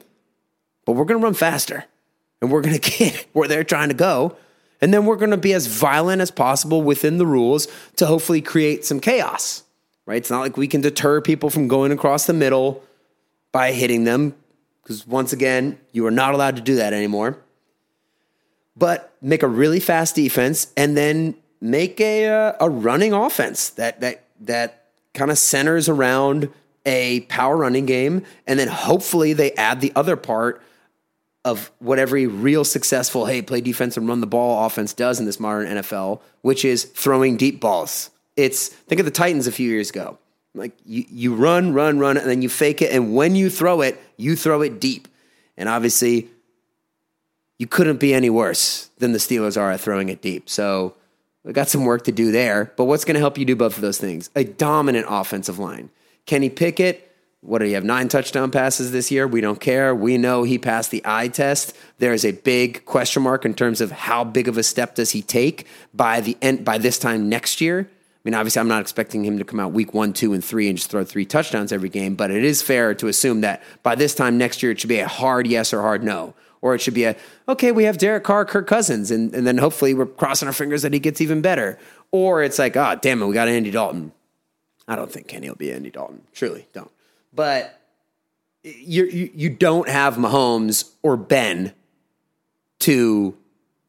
but 0.84 0.92
we're 0.92 1.04
going 1.04 1.20
to 1.20 1.24
run 1.24 1.34
faster, 1.34 1.84
and 2.40 2.52
we're 2.52 2.62
going 2.62 2.78
to 2.80 2.90
get 2.98 3.26
where 3.32 3.48
they're 3.48 3.64
trying 3.64 3.88
to 3.88 3.96
go. 3.96 4.36
And 4.80 4.94
then 4.94 5.04
we're 5.04 5.16
going 5.16 5.32
to 5.32 5.36
be 5.36 5.52
as 5.52 5.66
violent 5.66 6.22
as 6.22 6.30
possible 6.30 6.80
within 6.80 7.18
the 7.18 7.26
rules 7.26 7.66
to 7.96 8.06
hopefully 8.06 8.40
create 8.40 8.84
some 8.84 9.00
chaos, 9.00 9.64
right? 10.06 10.18
It's 10.18 10.30
not 10.30 10.42
like 10.42 10.56
we 10.56 10.68
can 10.68 10.80
deter 10.80 11.20
people 11.20 11.50
from 11.50 11.66
going 11.66 11.90
across 11.90 12.26
the 12.26 12.34
middle 12.34 12.84
by 13.50 13.72
hitting 13.72 14.04
them 14.04 14.36
because 14.88 15.06
once 15.06 15.34
again, 15.34 15.78
you 15.92 16.06
are 16.06 16.10
not 16.10 16.32
allowed 16.32 16.56
to 16.56 16.62
do 16.62 16.76
that 16.76 16.94
anymore. 16.94 17.38
But 18.74 19.14
make 19.20 19.42
a 19.42 19.46
really 19.46 19.80
fast 19.80 20.14
defense 20.14 20.72
and 20.78 20.96
then 20.96 21.34
make 21.60 22.00
a 22.00 22.26
uh, 22.26 22.52
a 22.58 22.70
running 22.70 23.12
offense 23.12 23.68
that 23.70 24.00
that 24.00 24.24
that 24.40 24.84
kind 25.12 25.30
of 25.30 25.36
centers 25.36 25.90
around 25.90 26.48
a 26.86 27.20
power 27.22 27.58
running 27.58 27.84
game, 27.84 28.24
and 28.46 28.58
then 28.58 28.68
hopefully 28.68 29.34
they 29.34 29.52
add 29.52 29.82
the 29.82 29.92
other 29.94 30.16
part 30.16 30.62
of 31.44 31.70
what 31.80 31.98
every 31.98 32.26
real 32.26 32.64
successful 32.64 33.26
hey 33.26 33.42
play 33.42 33.60
defense 33.60 33.96
and 33.98 34.08
run 34.08 34.20
the 34.20 34.26
ball 34.26 34.64
offense 34.64 34.94
does 34.94 35.20
in 35.20 35.26
this 35.26 35.38
modern 35.38 35.66
NFL, 35.66 36.22
which 36.40 36.64
is 36.64 36.84
throwing 36.84 37.36
deep 37.36 37.60
balls. 37.60 38.08
It's 38.36 38.68
think 38.68 39.00
of 39.00 39.04
the 39.04 39.12
Titans 39.12 39.46
a 39.46 39.52
few 39.52 39.68
years 39.68 39.90
ago. 39.90 40.18
Like 40.54 40.72
you, 40.84 41.04
you 41.08 41.34
run, 41.34 41.72
run, 41.72 41.98
run, 41.98 42.16
and 42.16 42.28
then 42.28 42.42
you 42.42 42.48
fake 42.48 42.82
it. 42.82 42.92
And 42.92 43.14
when 43.14 43.36
you 43.36 43.50
throw 43.50 43.80
it, 43.80 44.00
you 44.16 44.36
throw 44.36 44.62
it 44.62 44.80
deep. 44.80 45.08
And 45.56 45.68
obviously, 45.68 46.28
you 47.58 47.66
couldn't 47.66 47.98
be 47.98 48.14
any 48.14 48.30
worse 48.30 48.90
than 48.98 49.12
the 49.12 49.18
Steelers 49.18 49.60
are 49.60 49.70
at 49.72 49.80
throwing 49.80 50.08
it 50.08 50.22
deep. 50.22 50.48
So 50.48 50.94
we 51.44 51.52
got 51.52 51.68
some 51.68 51.84
work 51.84 52.04
to 52.04 52.12
do 52.12 52.32
there. 52.32 52.72
But 52.76 52.84
what's 52.84 53.04
going 53.04 53.14
to 53.14 53.20
help 53.20 53.38
you 53.38 53.44
do 53.44 53.56
both 53.56 53.76
of 53.76 53.82
those 53.82 53.98
things? 53.98 54.30
A 54.36 54.44
dominant 54.44 55.06
offensive 55.08 55.58
line. 55.58 55.90
Kenny 56.26 56.50
Pickett, 56.50 57.04
what 57.40 57.58
do 57.58 57.66
you 57.66 57.74
have? 57.74 57.84
Nine 57.84 58.08
touchdown 58.08 58.50
passes 58.50 58.92
this 58.92 59.10
year. 59.10 59.26
We 59.26 59.40
don't 59.40 59.60
care. 59.60 59.94
We 59.94 60.18
know 60.18 60.42
he 60.42 60.58
passed 60.58 60.90
the 60.90 61.02
eye 61.04 61.28
test. 61.28 61.76
There 61.98 62.12
is 62.12 62.24
a 62.24 62.32
big 62.32 62.84
question 62.84 63.22
mark 63.22 63.44
in 63.44 63.54
terms 63.54 63.80
of 63.80 63.90
how 63.90 64.24
big 64.24 64.48
of 64.48 64.58
a 64.58 64.62
step 64.62 64.94
does 64.94 65.12
he 65.12 65.22
take 65.22 65.66
by 65.94 66.20
the 66.20 66.36
end 66.42 66.64
by 66.64 66.78
this 66.78 66.98
time 66.98 67.28
next 67.28 67.60
year 67.60 67.88
mean, 68.28 68.34
obviously, 68.34 68.60
I'm 68.60 68.68
not 68.68 68.82
expecting 68.82 69.24
him 69.24 69.38
to 69.38 69.44
come 69.44 69.58
out 69.58 69.72
week 69.72 69.94
one, 69.94 70.12
two, 70.12 70.34
and 70.34 70.44
three 70.44 70.68
and 70.68 70.76
just 70.76 70.90
throw 70.90 71.02
three 71.02 71.24
touchdowns 71.24 71.72
every 71.72 71.88
game, 71.88 72.14
but 72.14 72.30
it 72.30 72.44
is 72.44 72.60
fair 72.60 72.94
to 72.96 73.08
assume 73.08 73.40
that 73.40 73.62
by 73.82 73.94
this 73.94 74.14
time 74.14 74.36
next 74.36 74.62
year, 74.62 74.70
it 74.70 74.80
should 74.80 74.88
be 74.88 74.98
a 74.98 75.08
hard 75.08 75.46
yes 75.46 75.72
or 75.72 75.80
hard 75.80 76.04
no. 76.04 76.34
Or 76.60 76.74
it 76.74 76.82
should 76.82 76.92
be 76.92 77.04
a, 77.04 77.16
okay, 77.48 77.72
we 77.72 77.84
have 77.84 77.96
Derek 77.96 78.24
Carr, 78.24 78.44
Kirk 78.44 78.66
Cousins, 78.66 79.10
and, 79.10 79.34
and 79.34 79.46
then 79.46 79.56
hopefully 79.56 79.94
we're 79.94 80.04
crossing 80.04 80.46
our 80.46 80.52
fingers 80.52 80.82
that 80.82 80.92
he 80.92 80.98
gets 80.98 81.22
even 81.22 81.40
better. 81.40 81.78
Or 82.10 82.42
it's 82.42 82.58
like, 82.58 82.76
oh, 82.76 82.98
damn 83.00 83.22
it, 83.22 83.26
we 83.26 83.32
got 83.32 83.48
Andy 83.48 83.70
Dalton. 83.70 84.12
I 84.86 84.94
don't 84.94 85.10
think 85.10 85.26
Kenny 85.26 85.48
will 85.48 85.56
be 85.56 85.72
Andy 85.72 85.90
Dalton. 85.90 86.20
Truly, 86.34 86.66
don't. 86.74 86.90
But 87.32 87.80
you, 88.62 89.04
you, 89.06 89.30
you 89.34 89.50
don't 89.50 89.88
have 89.88 90.16
Mahomes 90.16 90.90
or 91.02 91.16
Ben 91.16 91.72
to 92.80 93.34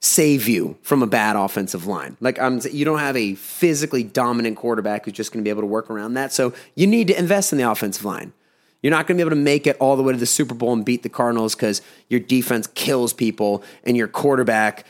save 0.02 0.48
you 0.48 0.78
from 0.82 1.04
a 1.04 1.08
bad 1.08 1.36
offensive 1.36 1.86
line. 1.86 2.16
Like 2.22 2.40
I'm, 2.40 2.62
you 2.72 2.86
don't 2.86 3.00
have 3.00 3.18
a 3.18 3.36
physically 3.36 4.04
dominant 4.04 4.58
quarterback 4.58 5.06
who's 5.06 5.14
just 5.14 5.32
going 5.32 5.44
to 5.44 5.48
be 5.48 5.50
able 5.50 5.62
to 5.62 5.68
work 5.68 5.90
around 5.90 6.14
that. 6.14 6.32
So 6.32 6.54
you 6.76 6.88
need 6.88 7.08
to 7.08 7.20
invest 7.20 7.52
in 7.52 7.58
the 7.58 7.70
offensive 7.70 8.06
line. 8.06 8.34
You're 8.82 8.92
not 8.92 9.08
going 9.08 9.18
to 9.18 9.24
be 9.24 9.28
able 9.28 9.36
to 9.36 9.44
make 9.44 9.68
it 9.68 9.76
all 9.80 9.98
the 9.98 10.04
way 10.04 10.14
to 10.14 10.20
the 10.20 10.26
Super 10.26 10.54
Bowl 10.54 10.72
and 10.72 10.86
beat 10.86 11.04
the 11.04 11.10
Cardinals 11.10 11.54
because 11.54 11.82
your 12.08 12.22
defense 12.22 12.68
kills 12.76 13.12
people 13.12 13.62
and 13.84 13.98
your 13.98 14.08
quarterback 14.08 14.86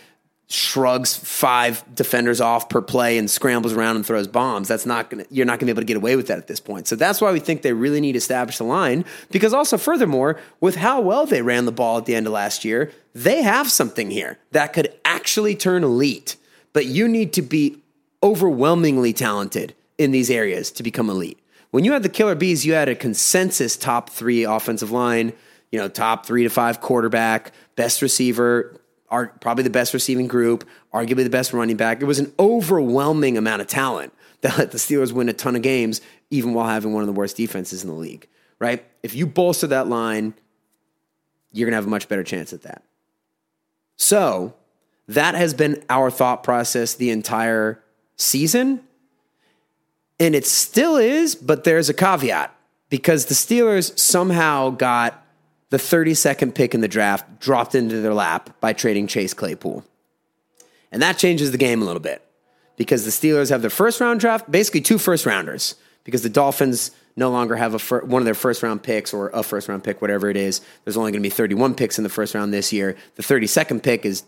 shrugs 0.52 1.16
five 1.16 1.84
defenders 1.94 2.42
off 2.42 2.70
per 2.70 2.82
play 2.82 3.20
and 3.20 3.30
scrambles 3.30 3.74
around 3.74 3.96
and 3.96 4.06
throws 4.06 4.28
bombs. 4.28 4.68
That's 4.68 4.86
not 4.86 5.12
going 5.12 5.24
to, 5.24 5.34
you're 5.34 5.46
not 5.46 5.60
going 5.60 5.60
to 5.60 5.66
be 5.68 5.72
able 5.72 5.82
to 5.82 5.86
get 5.86 5.98
away 5.98 6.16
with 6.16 6.28
that 6.28 6.40
at 6.40 6.48
this 6.48 6.60
point. 6.60 6.88
So 6.88 6.96
that's 6.96 7.22
why 7.22 7.32
we 7.32 7.40
think 7.40 7.62
they 7.62 7.74
really 7.74 8.02
need 8.02 8.14
to 8.14 8.18
establish 8.18 8.58
the 8.58 8.64
line 8.64 9.06
because 9.30 9.54
also 9.54 9.78
furthermore, 9.78 10.40
with 10.60 10.76
how 10.78 11.02
well 11.02 11.28
they 11.28 11.44
ran 11.44 11.66
the 11.66 11.72
ball 11.72 12.00
at 12.00 12.06
the 12.06 12.16
end 12.16 12.26
of 12.26 12.34
last 12.34 12.66
year, 12.66 12.92
they 13.14 13.44
have 13.44 13.70
something 13.70 14.10
here 14.10 14.40
that 14.52 14.74
could 14.74 14.92
actually 15.06 15.56
turn 15.56 15.84
elite. 15.84 16.36
But 16.74 16.88
you 16.88 17.08
need 17.08 17.32
to 17.34 17.44
be 17.44 17.78
overwhelmingly 18.24 19.14
talented 19.14 19.76
in 20.00 20.12
these 20.12 20.32
areas 20.32 20.72
to 20.72 20.84
become 20.84 21.12
elite. 21.12 21.40
When 21.70 21.84
you 21.84 21.94
had 21.94 22.02
the 22.02 22.10
Killer 22.10 22.36
Bees, 22.36 22.66
you 22.66 22.74
had 22.74 22.90
a 22.90 22.96
consensus 22.96 23.78
top 23.78 24.10
three 24.10 24.44
offensive 24.46 24.90
line, 24.90 25.34
you 25.72 25.78
know, 25.78 25.88
top 25.88 26.26
three 26.26 26.42
to 26.44 26.50
five 26.50 26.82
quarterback, 26.82 27.52
best 27.76 28.02
receiver, 28.02 28.79
are 29.12 29.28
probably 29.28 29.64
the 29.64 29.70
best 29.70 29.94
receiving 29.94 30.28
group, 30.28 30.68
arguably 30.94 31.24
the 31.24 31.30
best 31.30 31.54
running 31.54 31.78
back. 31.78 32.02
It 32.02 32.06
was 32.06 32.20
an 32.20 32.34
overwhelming 32.40 33.38
amount 33.38 33.62
of 33.62 33.68
talent 33.68 34.14
that 34.42 34.58
let 34.58 34.72
the 34.72 34.78
Steelers 34.78 35.12
win 35.12 35.30
a 35.30 35.34
ton 35.34 35.56
of 35.56 35.62
games, 35.62 36.02
even 36.30 36.54
while 36.54 36.68
having 36.68 36.94
one 36.94 37.02
of 37.02 37.08
the 37.08 37.14
worst 37.14 37.38
defenses 37.38 37.84
in 37.84 37.90
the 37.90 37.96
league, 37.96 38.28
right? 38.60 38.86
If 39.04 39.16
you 39.16 39.26
bolster 39.26 39.68
that 39.68 39.88
line, 39.88 40.34
you're 41.52 41.66
going 41.66 41.74
to 41.74 41.78
have 41.78 41.88
a 41.88 41.90
much 41.90 42.08
better 42.08 42.24
chance 42.24 42.54
at 42.54 42.64
that. 42.64 42.84
So, 43.96 44.54
that 45.08 45.34
has 45.36 45.54
been 45.54 45.84
our 45.90 46.12
thought 46.12 46.44
process 46.44 46.94
the 46.94 47.10
entire 47.10 47.84
season. 48.16 48.82
And 50.20 50.36
it 50.36 50.46
still 50.46 50.98
is, 50.98 51.36
but 51.36 51.64
there's 51.64 51.90
a 51.90 51.94
caveat 51.94 52.56
because 52.90 53.26
the 53.26 53.34
Steelers 53.34 53.98
somehow 53.98 54.70
got 54.70 55.26
the 55.70 55.78
32nd 55.78 56.56
pick 56.56 56.74
in 56.74 56.82
the 56.82 56.88
draft 56.88 57.40
dropped 57.40 57.76
into 57.76 58.02
their 58.02 58.14
lap 58.14 58.60
by 58.60 58.74
trading 58.74 59.08
Chase 59.08 59.34
Claypool. 59.34 59.84
And 60.92 61.02
that 61.02 61.18
changes 61.18 61.52
the 61.52 61.58
game 61.58 61.82
a 61.82 61.86
little 61.86 62.00
bit 62.02 62.26
because 62.76 63.06
the 63.06 63.12
Steelers 63.12 63.50
have 63.50 63.62
their 63.62 63.70
first 63.70 64.00
round 64.00 64.20
draft, 64.20 64.50
basically 64.50 64.82
two 64.82 64.98
first 64.98 65.26
rounders, 65.26 65.76
because 66.04 66.24
the 66.24 66.30
Dolphins 66.30 66.92
no 67.16 67.30
longer 67.30 67.56
have 67.56 67.74
a 67.76 67.80
fir- 67.80 68.04
one 68.06 68.22
of 68.22 68.26
their 68.26 68.34
first 68.34 68.64
round 68.64 68.82
picks 68.82 69.14
or 69.14 69.30
a 69.30 69.44
first 69.44 69.68
round 69.68 69.84
pick, 69.84 70.02
whatever 70.02 70.30
it 70.30 70.38
is. 70.38 70.62
There's 70.84 70.98
only 70.98 71.12
going 71.12 71.22
to 71.22 71.26
be 71.28 71.30
31 71.30 71.76
picks 71.76 72.00
in 72.00 72.04
the 72.04 72.10
first 72.10 72.34
round 72.34 72.54
this 72.54 72.74
year. 72.74 72.96
The 73.16 73.24
32nd 73.24 73.84
pick 73.84 74.06
is 74.06 74.24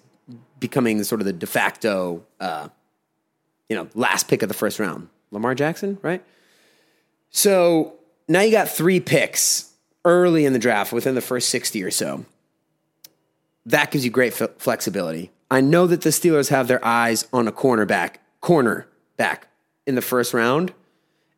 becoming 0.60 1.04
sort 1.04 1.22
of 1.22 1.26
the 1.26 1.34
de 1.34 1.48
facto, 1.48 2.24
uh, 2.40 2.70
you 3.70 3.76
know, 3.76 3.88
last 3.96 4.28
pick 4.28 4.44
of 4.44 4.50
the 4.50 4.54
first 4.54 4.80
round. 4.80 5.10
Lamar 5.32 5.56
Jackson, 5.56 5.98
right? 6.02 6.24
So 7.30 7.94
now 8.28 8.42
you 8.42 8.52
got 8.52 8.70
three 8.70 9.00
picks 9.00 9.71
early 10.06 10.46
in 10.46 10.54
the 10.54 10.60
draft, 10.60 10.92
within 10.92 11.16
the 11.16 11.22
first 11.22 11.50
60 11.50 11.84
or 11.84 11.92
so. 11.92 12.26
That 13.66 13.92
gives 13.92 14.04
you 14.04 14.12
great 14.12 14.40
f- 14.40 14.52
flexibility. 14.58 15.32
I 15.50 15.62
know 15.62 15.86
that 15.88 16.02
the 16.02 16.10
Steelers 16.10 16.50
have 16.50 16.68
their 16.68 16.84
eyes 16.84 17.28
on 17.32 17.48
a 17.48 17.52
cornerback, 17.52 18.16
corner 18.40 18.88
back 19.18 19.48
in 19.86 19.96
the 19.96 20.02
first 20.02 20.34
round. 20.34 20.74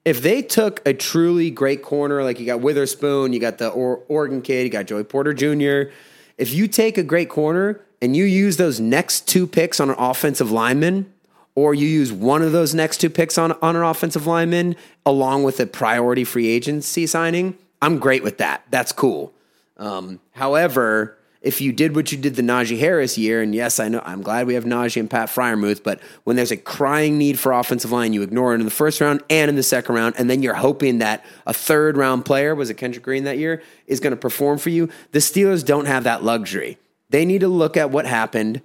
If 0.06 0.22
they 0.22 0.42
took 0.42 0.82
a 0.86 0.94
truly 0.94 1.50
great 1.50 1.82
corner, 1.82 2.24
like 2.24 2.40
you 2.40 2.46
got 2.46 2.62
Witherspoon, 2.62 3.34
you 3.34 3.40
got 3.40 3.58
the 3.58 3.70
or- 3.70 4.04
Oregon 4.08 4.42
kid, 4.42 4.64
you 4.64 4.70
got 4.70 4.86
Joey 4.86 5.04
Porter 5.04 5.34
Jr., 5.34 5.92
if 6.38 6.54
you 6.54 6.68
take 6.68 6.98
a 6.98 7.04
great 7.04 7.30
corner 7.30 7.82
and 8.02 8.16
you 8.16 8.26
use 8.26 8.58
those 8.58 8.80
next 8.80 9.28
two 9.28 9.48
picks 9.48 9.80
on 9.80 9.90
an 9.90 9.96
offensive 9.98 10.52
lineman, 10.52 11.12
or 11.56 11.74
you 11.74 11.88
use 11.88 12.12
one 12.12 12.42
of 12.42 12.52
those 12.52 12.74
next 12.74 12.98
two 12.98 13.10
picks 13.10 13.38
on, 13.38 13.52
on 13.62 13.76
an 13.76 13.84
offensive 13.84 14.26
lineman 14.26 14.76
along 15.06 15.44
with 15.44 15.60
a 15.60 15.66
priority 15.66 16.24
free 16.24 16.48
agency 16.48 17.06
signing, 17.06 17.58
I'm 17.84 18.00
great 18.00 18.24
with 18.24 18.38
that. 18.38 18.64
That's 18.72 18.94
cool. 18.94 19.34
Um, 19.76 20.22
however, 20.32 21.18
if 21.42 21.60
you 21.60 21.74
did 21.74 21.98
what 21.98 22.14
you 22.14 22.18
did 22.18 22.36
the 22.36 22.42
Najee 22.42 22.80
Harris 22.80 23.18
year, 23.18 23.42
and 23.42 23.54
yes, 23.54 23.78
I 23.78 23.90
know 23.90 24.02
I'm 24.06 24.22
glad 24.22 24.48
we 24.48 24.54
have 24.54 24.64
Najee 24.64 25.02
and 25.02 25.10
Pat 25.10 25.28
Freiermuth, 25.28 25.84
but 25.84 26.00
when 26.24 26.38
there's 26.38 26.52
a 26.52 26.58
crying 26.58 27.18
need 27.18 27.38
for 27.38 27.52
offensive 27.52 27.92
line, 27.92 28.14
you 28.14 28.22
ignore 28.22 28.54
it 28.54 28.60
in 28.60 28.66
the 28.66 28.72
first 28.72 29.02
round 29.02 29.22
and 29.30 29.50
in 29.50 29.58
the 29.58 29.64
second 29.64 29.96
round, 29.96 30.16
and 30.18 30.30
then 30.30 30.42
you're 30.42 30.54
hoping 30.54 31.00
that 31.00 31.26
a 31.46 31.54
third 31.54 31.98
round 31.98 32.24
player, 32.24 32.56
was 32.56 32.70
it 32.70 32.76
Kendrick 32.76 33.04
Green 33.04 33.26
that 33.26 33.38
year, 33.38 33.62
is 33.86 34.00
going 34.00 34.12
to 34.12 34.18
perform 34.18 34.60
for 34.60 34.70
you. 34.70 34.88
The 35.12 35.20
Steelers 35.20 35.66
don't 35.66 35.86
have 35.86 36.06
that 36.06 36.24
luxury. 36.24 36.78
They 37.10 37.26
need 37.26 37.42
to 37.42 37.50
look 37.50 37.76
at 37.76 37.92
what 37.92 38.06
happened 38.06 38.62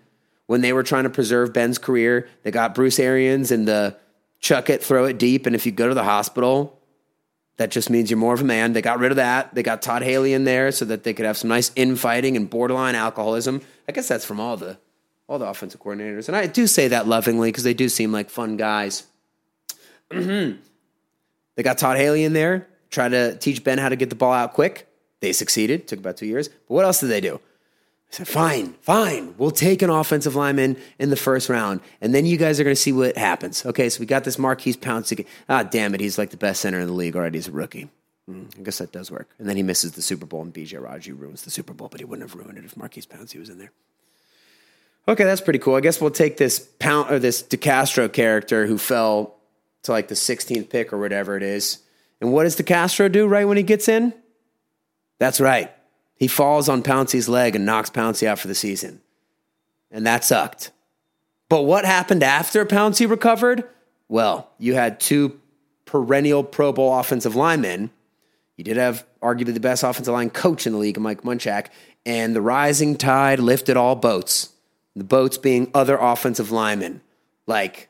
when 0.47 0.61
they 0.61 0.73
were 0.73 0.85
trying 0.85 1.05
to 1.05 1.11
preserve 1.11 1.53
Ben's 1.53 1.79
career. 1.79 2.29
They 2.45 2.53
got 2.53 2.73
Bruce 2.73 3.01
Arians 3.01 3.51
and 3.51 3.67
the 3.67 3.97
chuck 4.39 4.71
it, 4.71 4.85
throw 4.85 5.07
it 5.07 5.19
deep, 5.19 5.45
and 5.47 5.57
if 5.57 5.67
you 5.67 5.73
go 5.73 5.89
to 5.89 5.95
the 5.95 6.05
hospital, 6.05 6.78
that 7.59 7.71
just 7.71 7.91
means 7.91 8.11
you're 8.11 8.19
more 8.19 8.35
of 8.35 8.41
a 8.41 8.45
man. 8.45 8.73
They 8.73 8.81
got 8.81 8.99
rid 8.99 9.13
of 9.13 9.17
that. 9.17 9.55
They 9.55 9.63
got 9.63 9.83
Todd 9.83 10.03
Haley 10.03 10.33
in 10.33 10.45
there 10.45 10.73
so 10.73 10.85
that 10.87 11.05
they 11.05 11.13
could 11.13 11.27
have 11.27 11.37
some 11.37 11.49
nice 11.49 11.71
infighting 11.77 12.37
and 12.37 12.49
borderline 12.49 12.95
alcoholism. 12.95 13.61
I 13.89 13.93
guess 13.93 14.09
that's 14.09 14.25
from 14.25 14.41
all 14.41 14.57
the 14.57 14.79
all 15.29 15.39
the 15.39 15.47
offensive 15.47 15.83
coordinators, 15.83 16.29
and 16.29 16.37
I 16.37 16.47
do 16.47 16.67
say 16.67 16.89
that 16.89 17.07
lovingly 17.07 17.51
because 17.51 17.65
they 17.65 17.75
do 17.75 17.91
seem 17.91 18.13
like 18.13 18.31
fun 18.31 18.57
guys. 18.57 19.07
they 20.09 20.57
got 21.63 21.77
Todd 21.77 21.99
Haley 21.99 22.25
in 22.25 22.33
there, 22.33 22.67
try 22.89 23.11
to 23.11 23.37
teach 23.37 23.63
Ben 23.63 23.77
how 23.77 23.91
to 23.91 23.97
get 23.97 24.09
the 24.09 24.17
ball 24.17 24.33
out 24.33 24.55
quick. 24.55 24.89
They 25.21 25.33
succeeded. 25.33 25.89
Took 25.89 25.99
about 25.99 26.17
two 26.17 26.27
years. 26.27 26.49
But 26.49 26.71
what 26.75 26.85
else 26.85 27.01
did 27.01 27.09
they 27.09 27.21
do? 27.21 27.41
I 28.11 28.15
said, 28.15 28.29
fine, 28.29 28.73
fine. 28.81 29.35
We'll 29.37 29.51
take 29.51 29.83
an 29.83 29.91
offensive 29.91 30.35
lineman 30.35 30.79
in 30.99 31.11
the 31.11 31.17
first 31.17 31.49
round, 31.49 31.81
and 32.01 32.15
then 32.15 32.25
you 32.25 32.39
guys 32.39 32.59
are 32.59 32.65
going 32.65 32.77
to 32.77 32.81
see 32.81 32.93
what 32.93 33.19
happens. 33.19 33.67
Okay, 33.67 33.91
so 33.91 34.01
we 34.01 34.07
got 34.07 34.25
this 34.25 34.39
Maurkice 34.39 34.77
Pouncey. 34.77 35.27
Ah, 35.49 35.63
damn 35.63 35.95
it, 35.95 36.01
he's 36.01 36.17
like 36.17 36.31
the 36.31 36.39
best 36.39 36.63
center 36.63 36.81
in 36.81 36.87
the 36.87 36.95
league 36.95 37.17
already. 37.17 37.37
He's 37.37 37.49
a 37.49 37.53
rookie. 37.53 37.91
I 38.31 38.63
guess 38.63 38.79
that 38.79 38.93
does 38.93 39.11
work. 39.11 39.31
And 39.39 39.49
then 39.49 39.57
he 39.57 39.63
misses 39.63 39.93
the 39.93 40.03
Super 40.03 40.27
Bowl, 40.27 40.43
and 40.43 40.53
BJ 40.53 40.83
Raji 40.83 41.13
ruins 41.13 41.43
the 41.43 41.51
Super 41.51 41.73
Bowl, 41.73 41.89
but 41.89 42.01
he 42.01 42.05
wouldn't 42.05 42.29
have 42.29 42.39
ruined 42.39 42.59
it 42.59 42.65
if 42.65 42.77
Maurkice 42.77 43.07
Pouncey 43.07 43.39
was 43.39 43.49
in 43.49 43.59
there. 43.59 43.73
Okay, 45.07 45.25
that's 45.25 45.41
pretty 45.41 45.59
cool. 45.59 45.77
I 45.77 45.81
guess 45.81 46.01
we'll 46.01 46.11
take 46.11 46.37
this 46.37 46.59
Pound 46.79 47.11
or 47.11 47.19
this 47.19 47.43
DeCastro 47.43 48.13
character 48.13 48.67
who 48.67 48.77
fell 48.77 49.37
to 49.85 49.93
like 49.93 50.09
the 50.09 50.15
16th 50.15 50.69
pick 50.69 50.93
or 50.93 50.99
whatever 50.99 51.37
it 51.37 51.43
is. 51.43 51.79
And 52.21 52.33
what 52.33 52.43
does 52.43 52.57
DeCastro 52.57 53.11
do 53.11 53.27
right 53.27 53.47
when 53.47 53.57
he 53.57 53.63
gets 53.63 53.89
in? 53.89 54.13
That's 55.19 55.41
right. 55.41 55.73
He 56.19 56.27
falls 56.27 56.69
on 56.69 56.83
Pouncey's 56.83 57.29
leg 57.29 57.57
and 57.57 57.65
knocks 57.65 57.91
Pouncey 57.91 58.27
out 58.27 58.39
for 58.39 58.49
the 58.49 58.55
season. 58.55 59.01
And 59.91 60.07
that 60.07 60.25
sucked. 60.25 60.73
But 61.49 61.63
what 61.63 61.85
happened 61.85 62.23
after 62.23 62.67
Pouncey 62.67 63.09
recovered? 63.09 63.65
Well, 64.09 64.51
you 64.59 64.75
had 64.75 65.01
two 65.01 65.41
perennial 65.85 66.45
Pro 66.45 66.73
Bowl 66.73 66.99
offensive 66.99 67.37
linemen. 67.37 67.91
You 68.57 68.65
did 68.65 68.77
have 68.77 69.07
arguably 69.23 69.55
the 69.55 69.61
best 69.61 69.83
offensive 69.83 70.13
line 70.13 70.31
coach 70.31 70.67
in 70.67 70.73
the 70.73 70.79
league, 70.79 70.99
Mike 70.99 71.23
Munchak, 71.23 71.69
and 72.05 72.35
the 72.35 72.43
rising 72.43 72.97
tide 72.97 73.39
lifted 73.39 73.77
all 73.77 73.95
boats. 73.95 74.53
The 74.97 75.05
boats 75.05 75.39
being 75.39 75.71
other 75.73 75.97
offensive 75.97 76.51
linemen 76.51 77.01
like 77.49 77.89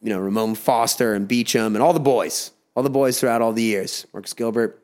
you 0.00 0.08
know 0.10 0.18
Ramon 0.18 0.54
Foster 0.54 1.14
and 1.14 1.28
Beachum 1.28 1.74
and 1.74 1.78
all 1.78 1.92
the 1.92 2.00
boys, 2.00 2.52
all 2.74 2.82
the 2.82 2.90
boys 2.90 3.18
throughout 3.18 3.42
all 3.42 3.52
the 3.52 3.62
years. 3.62 4.06
Marcus 4.12 4.32
Gilbert, 4.32 4.82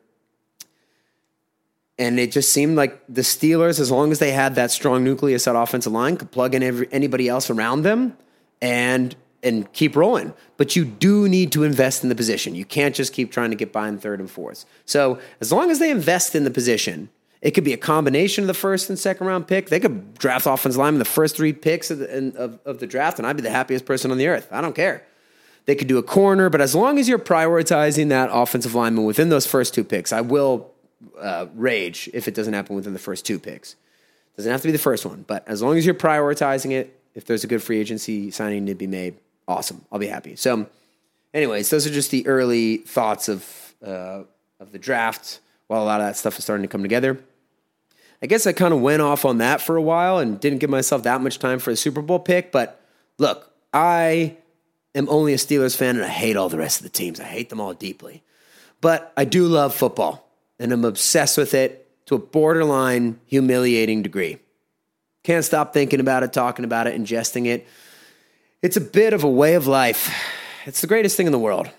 and 1.97 2.19
it 2.19 2.31
just 2.31 2.51
seemed 2.51 2.77
like 2.77 3.01
the 3.07 3.21
Steelers, 3.21 3.79
as 3.79 3.91
long 3.91 4.11
as 4.11 4.19
they 4.19 4.31
had 4.31 4.55
that 4.55 4.71
strong 4.71 5.03
nucleus 5.03 5.47
at 5.47 5.55
offensive 5.55 5.91
line, 5.91 6.17
could 6.17 6.31
plug 6.31 6.55
in 6.55 6.63
every, 6.63 6.87
anybody 6.91 7.27
else 7.27 7.49
around 7.49 7.83
them 7.83 8.17
and 8.61 9.15
and 9.43 9.71
keep 9.73 9.95
rolling. 9.95 10.33
But 10.57 10.75
you 10.75 10.85
do 10.85 11.27
need 11.27 11.51
to 11.53 11.63
invest 11.63 12.03
in 12.03 12.09
the 12.09 12.15
position. 12.15 12.53
You 12.53 12.65
can't 12.65 12.93
just 12.93 13.11
keep 13.11 13.31
trying 13.31 13.49
to 13.49 13.55
get 13.55 13.73
by 13.73 13.87
in 13.87 13.97
third 13.97 14.19
and 14.19 14.29
fourth. 14.29 14.65
So 14.85 15.19
as 15.39 15.51
long 15.51 15.71
as 15.71 15.79
they 15.79 15.89
invest 15.89 16.35
in 16.35 16.43
the 16.43 16.51
position, 16.51 17.09
it 17.41 17.51
could 17.51 17.63
be 17.63 17.73
a 17.73 17.77
combination 17.77 18.43
of 18.43 18.47
the 18.47 18.53
first 18.53 18.89
and 18.89 18.99
second 18.99 19.25
round 19.25 19.47
pick. 19.47 19.69
They 19.69 19.79
could 19.79 20.13
draft 20.13 20.45
offensive 20.45 20.77
linemen 20.77 20.99
the 20.99 21.05
first 21.05 21.35
three 21.35 21.53
picks 21.53 21.89
of 21.89 21.99
the, 21.99 22.33
of, 22.37 22.59
of 22.65 22.79
the 22.79 22.87
draft, 22.87 23.17
and 23.17 23.27
I'd 23.27 23.35
be 23.35 23.41
the 23.41 23.49
happiest 23.49 23.85
person 23.85 24.11
on 24.11 24.17
the 24.17 24.27
earth. 24.27 24.47
I 24.51 24.61
don't 24.61 24.75
care. 24.75 25.05
They 25.65 25.75
could 25.75 25.87
do 25.87 25.97
a 25.97 26.03
corner, 26.03 26.49
but 26.49 26.61
as 26.61 26.75
long 26.75 26.97
as 26.99 27.07
you're 27.07 27.19
prioritizing 27.19 28.09
that 28.09 28.29
offensive 28.31 28.75
lineman 28.75 29.05
within 29.05 29.29
those 29.29 29.45
first 29.45 29.73
two 29.73 29.83
picks, 29.83 30.11
I 30.11 30.21
will 30.21 30.70
uh, 31.21 31.47
rage 31.55 32.09
if 32.13 32.27
it 32.27 32.33
doesn't 32.33 32.53
happen 32.53 32.75
within 32.75 32.93
the 32.93 32.99
first 32.99 33.25
two 33.25 33.39
picks. 33.39 33.75
Doesn't 34.37 34.51
have 34.51 34.61
to 34.61 34.67
be 34.67 34.71
the 34.71 34.77
first 34.77 35.05
one, 35.05 35.23
but 35.27 35.47
as 35.47 35.61
long 35.61 35.77
as 35.77 35.85
you're 35.85 35.95
prioritizing 35.95 36.71
it, 36.71 36.97
if 37.13 37.25
there's 37.25 37.43
a 37.43 37.47
good 37.47 37.61
free 37.61 37.79
agency 37.79 38.31
signing 38.31 38.65
to 38.67 38.75
be 38.75 38.87
made, 38.87 39.15
awesome. 39.47 39.83
I'll 39.91 39.99
be 39.99 40.07
happy. 40.07 40.35
So, 40.35 40.67
anyways, 41.33 41.69
those 41.69 41.85
are 41.85 41.91
just 41.91 42.11
the 42.11 42.25
early 42.25 42.77
thoughts 42.77 43.27
of 43.27 43.75
uh, 43.85 44.23
of 44.59 44.71
the 44.71 44.79
draft. 44.79 45.39
While 45.67 45.83
a 45.83 45.85
lot 45.85 46.01
of 46.01 46.07
that 46.07 46.17
stuff 46.17 46.37
is 46.37 46.43
starting 46.43 46.63
to 46.63 46.67
come 46.67 46.81
together, 46.81 47.17
I 48.21 48.27
guess 48.27 48.45
I 48.45 48.53
kind 48.53 48.73
of 48.73 48.81
went 48.81 49.01
off 49.01 49.25
on 49.25 49.37
that 49.37 49.61
for 49.61 49.75
a 49.77 49.81
while 49.81 50.19
and 50.19 50.39
didn't 50.39 50.59
give 50.59 50.69
myself 50.69 51.03
that 51.03 51.21
much 51.21 51.39
time 51.39 51.59
for 51.59 51.71
a 51.71 51.75
Super 51.75 52.01
Bowl 52.01 52.19
pick. 52.19 52.51
But 52.51 52.81
look, 53.17 53.51
I 53.73 54.37
am 54.95 55.07
only 55.09 55.33
a 55.33 55.37
Steelers 55.37 55.75
fan, 55.75 55.95
and 55.95 56.05
I 56.05 56.09
hate 56.09 56.35
all 56.35 56.49
the 56.49 56.57
rest 56.57 56.79
of 56.79 56.83
the 56.83 56.89
teams. 56.89 57.19
I 57.19 57.25
hate 57.25 57.49
them 57.49 57.61
all 57.61 57.73
deeply, 57.73 58.23
but 58.79 59.13
I 59.15 59.25
do 59.25 59.45
love 59.47 59.73
football 59.75 60.30
and 60.61 60.71
I'm 60.71 60.85
obsessed 60.85 61.37
with 61.39 61.55
it 61.55 61.89
to 62.05 62.15
a 62.15 62.19
borderline 62.19 63.19
humiliating 63.25 64.03
degree. 64.03 64.37
Can't 65.23 65.43
stop 65.43 65.73
thinking 65.73 65.99
about 65.99 66.21
it, 66.21 66.31
talking 66.31 66.65
about 66.65 66.85
it, 66.85 66.99
ingesting 66.99 67.47
it. 67.47 67.67
It's 68.61 68.77
a 68.77 68.81
bit 68.81 69.13
of 69.13 69.23
a 69.23 69.29
way 69.29 69.55
of 69.55 69.65
life. 69.65 70.13
It's 70.65 70.81
the 70.81 70.87
greatest 70.87 71.17
thing 71.17 71.25
in 71.25 71.31
the 71.31 71.39
world. 71.39 71.69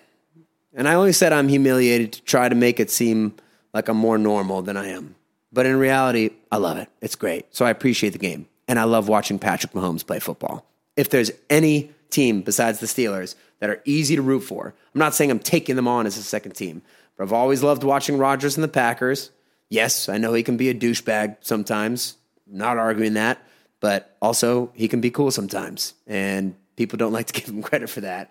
And 0.75 0.89
I 0.89 0.95
only 0.95 1.13
said 1.13 1.33
I'm 1.33 1.49
humiliated 1.49 2.13
to 2.15 2.23
try 2.23 2.49
to 2.49 2.57
make 2.57 2.81
it 2.81 2.91
seem 2.91 3.35
like 3.73 3.89
I'm 3.89 3.97
more 3.97 4.19
normal 4.19 4.63
than 4.63 4.77
I 4.77 4.89
am. 4.89 5.15
But 5.53 5.67
in 5.67 5.77
reality, 5.77 6.31
I 6.51 6.57
love 6.57 6.79
it. 6.79 6.89
It's 7.01 7.15
great. 7.15 7.55
So 7.55 7.65
I 7.65 7.71
appreciate 7.71 8.11
the 8.11 8.19
game. 8.19 8.47
And 8.67 8.81
I 8.81 8.85
love 8.85 9.07
watching 9.07 9.39
Patrick 9.39 9.73
Mahomes 9.75 10.05
play 10.05 10.19
football. 10.19 10.67
If 10.97 11.09
there's 11.11 11.31
any 11.49 11.93
team 12.11 12.43
besides 12.43 12.81
the 12.81 12.87
Steelers 12.87 13.37
that 13.61 13.71
are 13.71 13.81
easy 13.85 14.17
to 14.17 14.23
root 14.23 14.41
for, 14.41 14.75
I'm 14.95 14.99
not 14.99 15.15
saying 15.15 15.31
I'm 15.31 15.39
taking 15.39 15.77
them 15.77 15.87
on 15.87 16.07
as 16.07 16.17
a 16.17 16.23
second 16.23 16.53
team, 16.53 16.83
I've 17.23 17.33
always 17.33 17.63
loved 17.63 17.85
watching 17.85 18.19
Rodgers 18.19 18.57
and 18.57 18.65
the 18.65 18.69
Packers. 18.69 19.31
Yes, 19.69 20.09
I 20.09 20.19
know 20.19 20.33
he 20.35 20.43
can 20.43 20.57
be 20.57 20.69
a 20.69 20.75
douchebag 20.75 21.39
sometimes. 21.41 22.17
Not 22.47 22.77
arguing 22.77 23.15
that, 23.15 23.43
but 23.81 24.17
also 24.21 24.71
he 24.75 24.89
can 24.89 25.01
be 25.01 25.11
cool 25.11 25.31
sometimes. 25.31 25.95
And 26.07 26.55
people 26.77 26.97
don't 26.99 27.13
like 27.13 27.27
to 27.29 27.33
give 27.41 27.49
him 27.49 27.63
credit 27.63 27.89
for 27.89 28.03
that. 28.03 28.31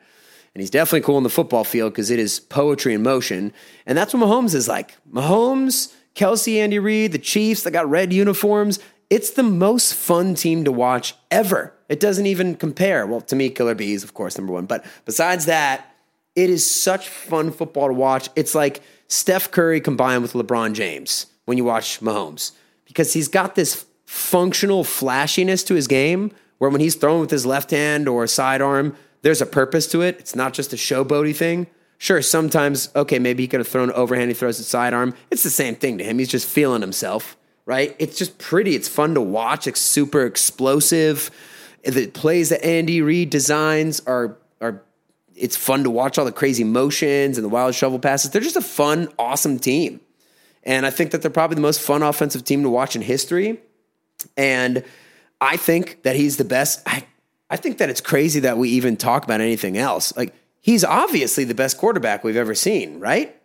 And 0.53 0.61
he's 0.61 0.69
definitely 0.69 1.05
cool 1.05 1.17
in 1.17 1.23
the 1.23 1.29
football 1.29 1.63
field 1.63 1.93
because 1.93 2.11
it 2.11 2.19
is 2.19 2.39
poetry 2.39 2.93
in 2.93 3.03
motion. 3.03 3.53
And 3.85 3.97
that's 3.97 4.13
what 4.13 4.21
Mahomes 4.21 4.53
is 4.53 4.67
like. 4.67 4.97
Mahomes, 5.09 5.93
Kelce, 6.13 6.57
Andy 6.57 6.77
Reid, 6.77 7.13
the 7.13 7.19
Chiefs 7.19 7.63
that 7.63 7.71
got 7.71 7.89
red 7.89 8.11
uniforms. 8.11 8.79
It's 9.09 9.31
the 9.31 9.43
most 9.43 9.93
fun 9.93 10.35
team 10.35 10.65
to 10.65 10.71
watch 10.71 11.15
ever. 11.29 11.73
It 11.87 11.99
doesn't 11.99 12.25
even 12.25 12.55
compare. 12.55 13.05
Well, 13.07 13.21
to 13.21 13.35
me, 13.35 13.49
Killer 13.49 13.75
Bees, 13.75 14.03
of 14.03 14.13
course, 14.13 14.37
number 14.37 14.53
one. 14.53 14.65
But 14.65 14.85
besides 15.05 15.45
that, 15.45 15.90
it 16.35 16.49
is 16.49 16.69
such 16.69 17.09
fun 17.09 17.51
football 17.51 17.87
to 17.87 17.93
watch. 17.93 18.29
It's 18.35 18.55
like 18.55 18.81
Steph 19.07 19.51
Curry 19.51 19.81
combined 19.81 20.21
with 20.21 20.33
LeBron 20.33 20.73
James 20.73 21.27
when 21.45 21.57
you 21.57 21.63
watch 21.63 21.99
Mahomes 21.99 22.51
because 22.85 23.13
he's 23.13 23.27
got 23.27 23.55
this 23.55 23.85
functional 24.05 24.83
flashiness 24.83 25.63
to 25.63 25.73
his 25.73 25.87
game 25.87 26.31
where 26.57 26.69
when 26.69 26.81
he's 26.81 26.95
throwing 26.95 27.21
with 27.21 27.31
his 27.31 27.45
left 27.45 27.71
hand 27.71 28.07
or 28.07 28.27
sidearm, 28.27 28.95
there's 29.21 29.41
a 29.41 29.45
purpose 29.45 29.87
to 29.87 30.01
it. 30.01 30.19
It's 30.19 30.35
not 30.35 30.53
just 30.53 30.73
a 30.73 30.75
showboaty 30.75 31.35
thing. 31.35 31.67
Sure, 31.97 32.21
sometimes, 32.21 32.89
okay, 32.95 33.19
maybe 33.19 33.43
he 33.43 33.47
could 33.47 33.59
have 33.59 33.67
thrown 33.67 33.91
overhand, 33.91 34.29
he 34.29 34.33
throws 34.33 34.59
a 34.59 34.63
sidearm. 34.63 35.13
It's 35.29 35.43
the 35.43 35.49
same 35.49 35.75
thing 35.75 35.97
to 35.99 36.03
him. 36.03 36.17
He's 36.17 36.29
just 36.29 36.47
feeling 36.47 36.81
himself, 36.81 37.37
right? 37.65 37.95
It's 37.99 38.17
just 38.17 38.37
pretty. 38.37 38.75
It's 38.75 38.87
fun 38.87 39.13
to 39.13 39.21
watch. 39.21 39.67
It's 39.67 39.79
super 39.79 40.25
explosive. 40.25 41.29
The 41.83 42.07
plays 42.07 42.49
that 42.49 42.65
Andy 42.65 43.01
Reid 43.01 43.29
designs 43.29 44.01
are 44.07 44.37
are 44.59 44.83
it's 45.41 45.57
fun 45.57 45.83
to 45.83 45.89
watch 45.89 46.17
all 46.17 46.25
the 46.25 46.31
crazy 46.31 46.63
motions 46.63 47.37
and 47.37 47.43
the 47.43 47.49
wild 47.49 47.73
shovel 47.73 47.97
passes. 47.97 48.29
They're 48.29 48.41
just 48.41 48.55
a 48.55 48.61
fun, 48.61 49.09
awesome 49.17 49.57
team. 49.57 49.99
And 50.63 50.85
I 50.85 50.91
think 50.91 51.11
that 51.11 51.23
they're 51.23 51.31
probably 51.31 51.55
the 51.55 51.61
most 51.61 51.81
fun 51.81 52.03
offensive 52.03 52.45
team 52.45 52.61
to 52.61 52.69
watch 52.69 52.95
in 52.95 53.01
history. 53.01 53.59
And 54.37 54.83
I 55.41 55.57
think 55.57 56.03
that 56.03 56.15
he's 56.15 56.37
the 56.37 56.45
best. 56.45 56.83
I, 56.85 57.05
I 57.49 57.57
think 57.57 57.79
that 57.79 57.89
it's 57.89 58.01
crazy 58.01 58.41
that 58.41 58.57
we 58.57 58.69
even 58.69 58.95
talk 58.95 59.23
about 59.23 59.41
anything 59.41 59.77
else. 59.77 60.15
Like, 60.15 60.35
he's 60.61 60.83
obviously 60.83 61.43
the 61.43 61.55
best 61.55 61.79
quarterback 61.79 62.23
we've 62.23 62.37
ever 62.37 62.53
seen, 62.53 62.99
right? 62.99 63.35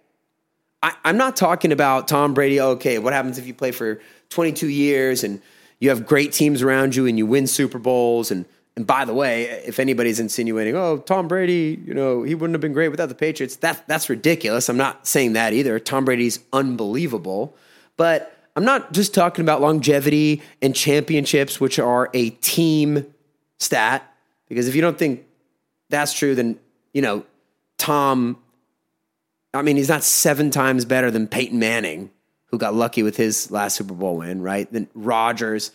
I, 0.82 0.92
I'm 1.02 1.16
not 1.16 1.34
talking 1.34 1.72
about 1.72 2.08
Tom 2.08 2.34
Brady. 2.34 2.60
Okay, 2.60 2.98
what 2.98 3.14
happens 3.14 3.38
if 3.38 3.46
you 3.46 3.54
play 3.54 3.72
for 3.72 4.02
22 4.28 4.68
years 4.68 5.24
and 5.24 5.40
you 5.80 5.88
have 5.88 6.06
great 6.06 6.32
teams 6.32 6.60
around 6.60 6.94
you 6.94 7.06
and 7.06 7.16
you 7.16 7.24
win 7.24 7.46
Super 7.46 7.78
Bowls 7.78 8.30
and 8.30 8.44
and 8.76 8.86
by 8.86 9.06
the 9.06 9.14
way, 9.14 9.44
if 9.64 9.80
anybody's 9.80 10.20
insinuating, 10.20 10.76
oh, 10.76 10.98
Tom 10.98 11.28
Brady, 11.28 11.80
you 11.86 11.94
know, 11.94 12.22
he 12.22 12.34
wouldn't 12.34 12.54
have 12.54 12.60
been 12.60 12.74
great 12.74 12.90
without 12.90 13.08
the 13.08 13.14
Patriots, 13.14 13.56
that, 13.56 13.86
that's 13.88 14.10
ridiculous. 14.10 14.68
I'm 14.68 14.76
not 14.76 15.06
saying 15.06 15.32
that 15.32 15.54
either. 15.54 15.78
Tom 15.78 16.04
Brady's 16.04 16.40
unbelievable. 16.52 17.56
But 17.96 18.36
I'm 18.54 18.64
not 18.64 18.92
just 18.92 19.14
talking 19.14 19.42
about 19.42 19.62
longevity 19.62 20.42
and 20.60 20.74
championships, 20.74 21.58
which 21.58 21.78
are 21.78 22.10
a 22.12 22.30
team 22.30 23.06
stat. 23.58 24.14
Because 24.46 24.68
if 24.68 24.74
you 24.74 24.82
don't 24.82 24.98
think 24.98 25.24
that's 25.88 26.12
true, 26.12 26.34
then, 26.34 26.58
you 26.92 27.00
know, 27.00 27.24
Tom, 27.78 28.36
I 29.54 29.62
mean, 29.62 29.76
he's 29.76 29.88
not 29.88 30.04
seven 30.04 30.50
times 30.50 30.84
better 30.84 31.10
than 31.10 31.28
Peyton 31.28 31.58
Manning, 31.58 32.10
who 32.46 32.58
got 32.58 32.74
lucky 32.74 33.02
with 33.02 33.16
his 33.16 33.50
last 33.50 33.76
Super 33.76 33.94
Bowl 33.94 34.18
win, 34.18 34.42
right? 34.42 34.70
Then 34.70 34.88
Rodgers, 34.94 35.70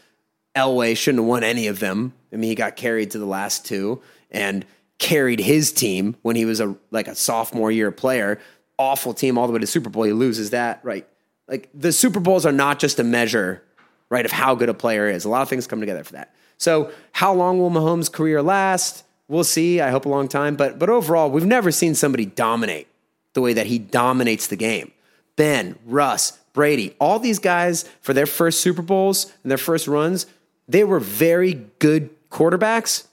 Elway 0.56 0.98
shouldn't 0.98 1.24
have 1.24 1.28
won 1.28 1.44
any 1.44 1.68
of 1.68 1.80
them. 1.80 2.14
I 2.34 2.36
mean, 2.36 2.50
he 2.50 2.56
got 2.56 2.76
carried 2.76 3.12
to 3.12 3.20
the 3.20 3.26
last 3.26 3.66
two 3.66 4.02
and 4.30 4.66
carried 4.98 5.40
his 5.40 5.72
team 5.72 6.16
when 6.22 6.36
he 6.36 6.46
was 6.46 6.60
a 6.60 6.76
like 6.92 7.08
a 7.08 7.16
sophomore 7.16 7.72
year 7.72 7.92
player. 7.92 8.40
Awful 8.78 9.14
team 9.14 9.38
all 9.38 9.48
the 9.48 9.54
way 9.54 9.60
to 9.60 9.68
Super 9.68 9.90
Bowl. 9.90 10.04
He 10.04 10.14
loses 10.14 10.52
that, 10.52 10.80
right? 10.84 11.08
Like 11.48 11.70
the 11.74 11.92
Super 11.92 12.20
Bowls 12.20 12.46
are 12.46 12.52
not 12.52 12.80
just 12.80 13.00
a 13.00 13.04
measure, 13.04 13.64
right, 14.10 14.26
of 14.26 14.32
how 14.32 14.56
good 14.56 14.70
a 14.70 14.74
player 14.74 15.10
is. 15.10 15.26
A 15.26 15.30
lot 15.30 15.42
of 15.42 15.50
things 15.50 15.68
come 15.68 15.80
together 15.80 16.04
for 16.04 16.14
that. 16.14 16.34
So, 16.58 16.92
how 17.12 17.34
long 17.34 17.60
will 17.60 17.72
Mahomes' 17.72 18.12
career 18.12 18.42
last? 18.42 19.04
We'll 19.28 19.44
see. 19.44 19.82
I 19.82 19.90
hope 19.90 20.06
a 20.06 20.10
long 20.10 20.28
time. 20.28 20.56
But 20.56 20.80
but 20.80 20.90
overall, 20.90 21.30
we've 21.30 21.46
never 21.46 21.72
seen 21.72 21.96
somebody 21.96 22.26
dominate 22.26 22.88
the 23.34 23.42
way 23.42 23.54
that 23.54 23.68
he 23.68 23.80
dominates 23.80 24.48
the 24.48 24.56
game. 24.56 24.92
Ben, 25.36 25.78
Russ, 25.86 26.38
Brady, 26.54 26.96
all 27.00 27.18
these 27.18 27.40
guys 27.40 27.86
for 28.02 28.14
their 28.14 28.26
first 28.26 28.60
Super 28.62 28.82
Bowls 28.82 29.32
and 29.44 29.50
their 29.50 29.58
first 29.58 29.88
runs 29.88 30.26
they 30.72 30.84
were 30.84 31.00
very 31.00 31.66
good 31.80 32.10
quarterbacks, 32.30 33.08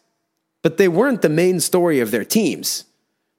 but 0.62 0.77
they 0.77 0.88
weren't 0.88 1.23
the 1.23 1.29
main 1.29 1.61
story 1.61 2.01
of 2.01 2.11
their 2.11 2.25
teams. 2.25 2.85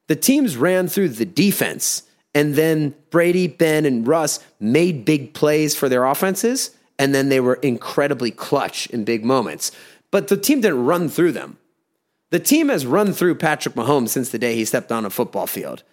The 0.08 0.16
teams 0.16 0.58
ran 0.58 0.88
through 0.88 1.10
the 1.10 1.26
defense, 1.26 2.04
and 2.34 2.56
then 2.56 2.96
Brady, 3.12 3.48
Ben, 3.48 3.86
and 3.86 4.08
Russ 4.08 4.40
made 4.60 5.06
big 5.06 5.34
plays 5.34 5.76
for 5.76 5.88
their 5.88 6.06
offenses, 6.06 6.72
and 6.98 7.16
then 7.16 7.30
they 7.30 7.40
were 7.40 7.56
incredibly 7.56 8.32
clutch 8.32 8.88
in 8.88 9.06
big 9.06 9.24
moments. 9.24 9.72
But 10.12 10.28
the 10.28 10.38
team 10.38 10.62
didn't 10.62 10.86
run 10.86 11.08
through 11.08 11.34
them. 11.34 11.58
The 12.32 12.40
team 12.40 12.70
has 12.70 12.86
run 12.86 13.14
through 13.14 13.36
Patrick 13.36 13.76
Mahomes 13.76 14.10
since 14.10 14.30
the 14.30 14.40
day 14.40 14.56
he 14.56 14.66
stepped 14.66 14.92
on 14.92 15.06
a 15.06 15.10
football 15.10 15.48
field. 15.48 15.84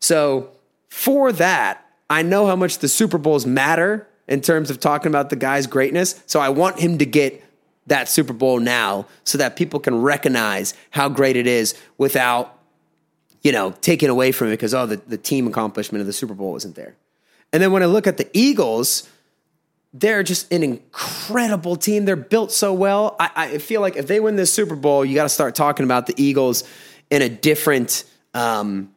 So, 0.00 0.50
for 0.88 1.32
that, 1.32 1.84
I 2.08 2.22
know 2.22 2.46
how 2.46 2.56
much 2.56 2.78
the 2.78 2.88
Super 2.88 3.18
Bowls 3.18 3.46
matter 3.46 4.06
in 4.28 4.40
terms 4.40 4.70
of 4.70 4.80
talking 4.80 5.08
about 5.08 5.30
the 5.30 5.36
guy's 5.36 5.66
greatness. 5.66 6.22
So 6.26 6.40
I 6.40 6.48
want 6.48 6.80
him 6.80 6.98
to 6.98 7.06
get 7.06 7.43
that 7.86 8.08
Super 8.08 8.32
Bowl 8.32 8.60
now 8.60 9.06
so 9.24 9.38
that 9.38 9.56
people 9.56 9.80
can 9.80 10.00
recognize 10.00 10.74
how 10.90 11.08
great 11.08 11.36
it 11.36 11.46
is 11.46 11.74
without, 11.98 12.58
you 13.42 13.52
know, 13.52 13.72
taking 13.80 14.08
away 14.08 14.32
from 14.32 14.48
it 14.48 14.52
because, 14.52 14.74
oh, 14.74 14.86
the, 14.86 14.96
the 14.96 15.18
team 15.18 15.46
accomplishment 15.46 16.00
of 16.00 16.06
the 16.06 16.12
Super 16.12 16.34
Bowl 16.34 16.56
isn't 16.56 16.74
there. 16.74 16.96
And 17.52 17.62
then 17.62 17.72
when 17.72 17.82
I 17.82 17.86
look 17.86 18.06
at 18.06 18.16
the 18.16 18.28
Eagles, 18.32 19.08
they're 19.92 20.22
just 20.22 20.52
an 20.52 20.62
incredible 20.62 21.76
team. 21.76 22.04
They're 22.04 22.16
built 22.16 22.50
so 22.50 22.72
well. 22.72 23.16
I, 23.20 23.30
I 23.36 23.58
feel 23.58 23.80
like 23.80 23.96
if 23.96 24.06
they 24.06 24.18
win 24.18 24.36
this 24.36 24.52
Super 24.52 24.74
Bowl, 24.74 25.04
you 25.04 25.14
got 25.14 25.24
to 25.24 25.28
start 25.28 25.54
talking 25.54 25.84
about 25.84 26.06
the 26.06 26.14
Eagles 26.16 26.64
in 27.10 27.22
a 27.22 27.28
different 27.28 28.04
um, 28.34 28.94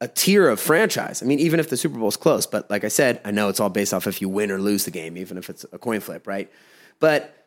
a 0.00 0.08
tier 0.08 0.48
of 0.48 0.60
franchise. 0.60 1.22
I 1.22 1.26
mean, 1.26 1.40
even 1.40 1.60
if 1.60 1.68
the 1.68 1.76
Super 1.76 1.98
Bowl 1.98 2.08
is 2.08 2.16
close, 2.16 2.46
but 2.46 2.70
like 2.70 2.84
I 2.84 2.88
said, 2.88 3.20
I 3.24 3.30
know 3.30 3.48
it's 3.48 3.60
all 3.60 3.68
based 3.68 3.92
off 3.92 4.06
if 4.06 4.22
you 4.22 4.28
win 4.28 4.50
or 4.50 4.58
lose 4.58 4.84
the 4.84 4.90
game, 4.90 5.16
even 5.16 5.36
if 5.36 5.50
it's 5.50 5.64
a 5.72 5.78
coin 5.78 6.00
flip, 6.00 6.26
right? 6.26 6.50
But 7.00 7.37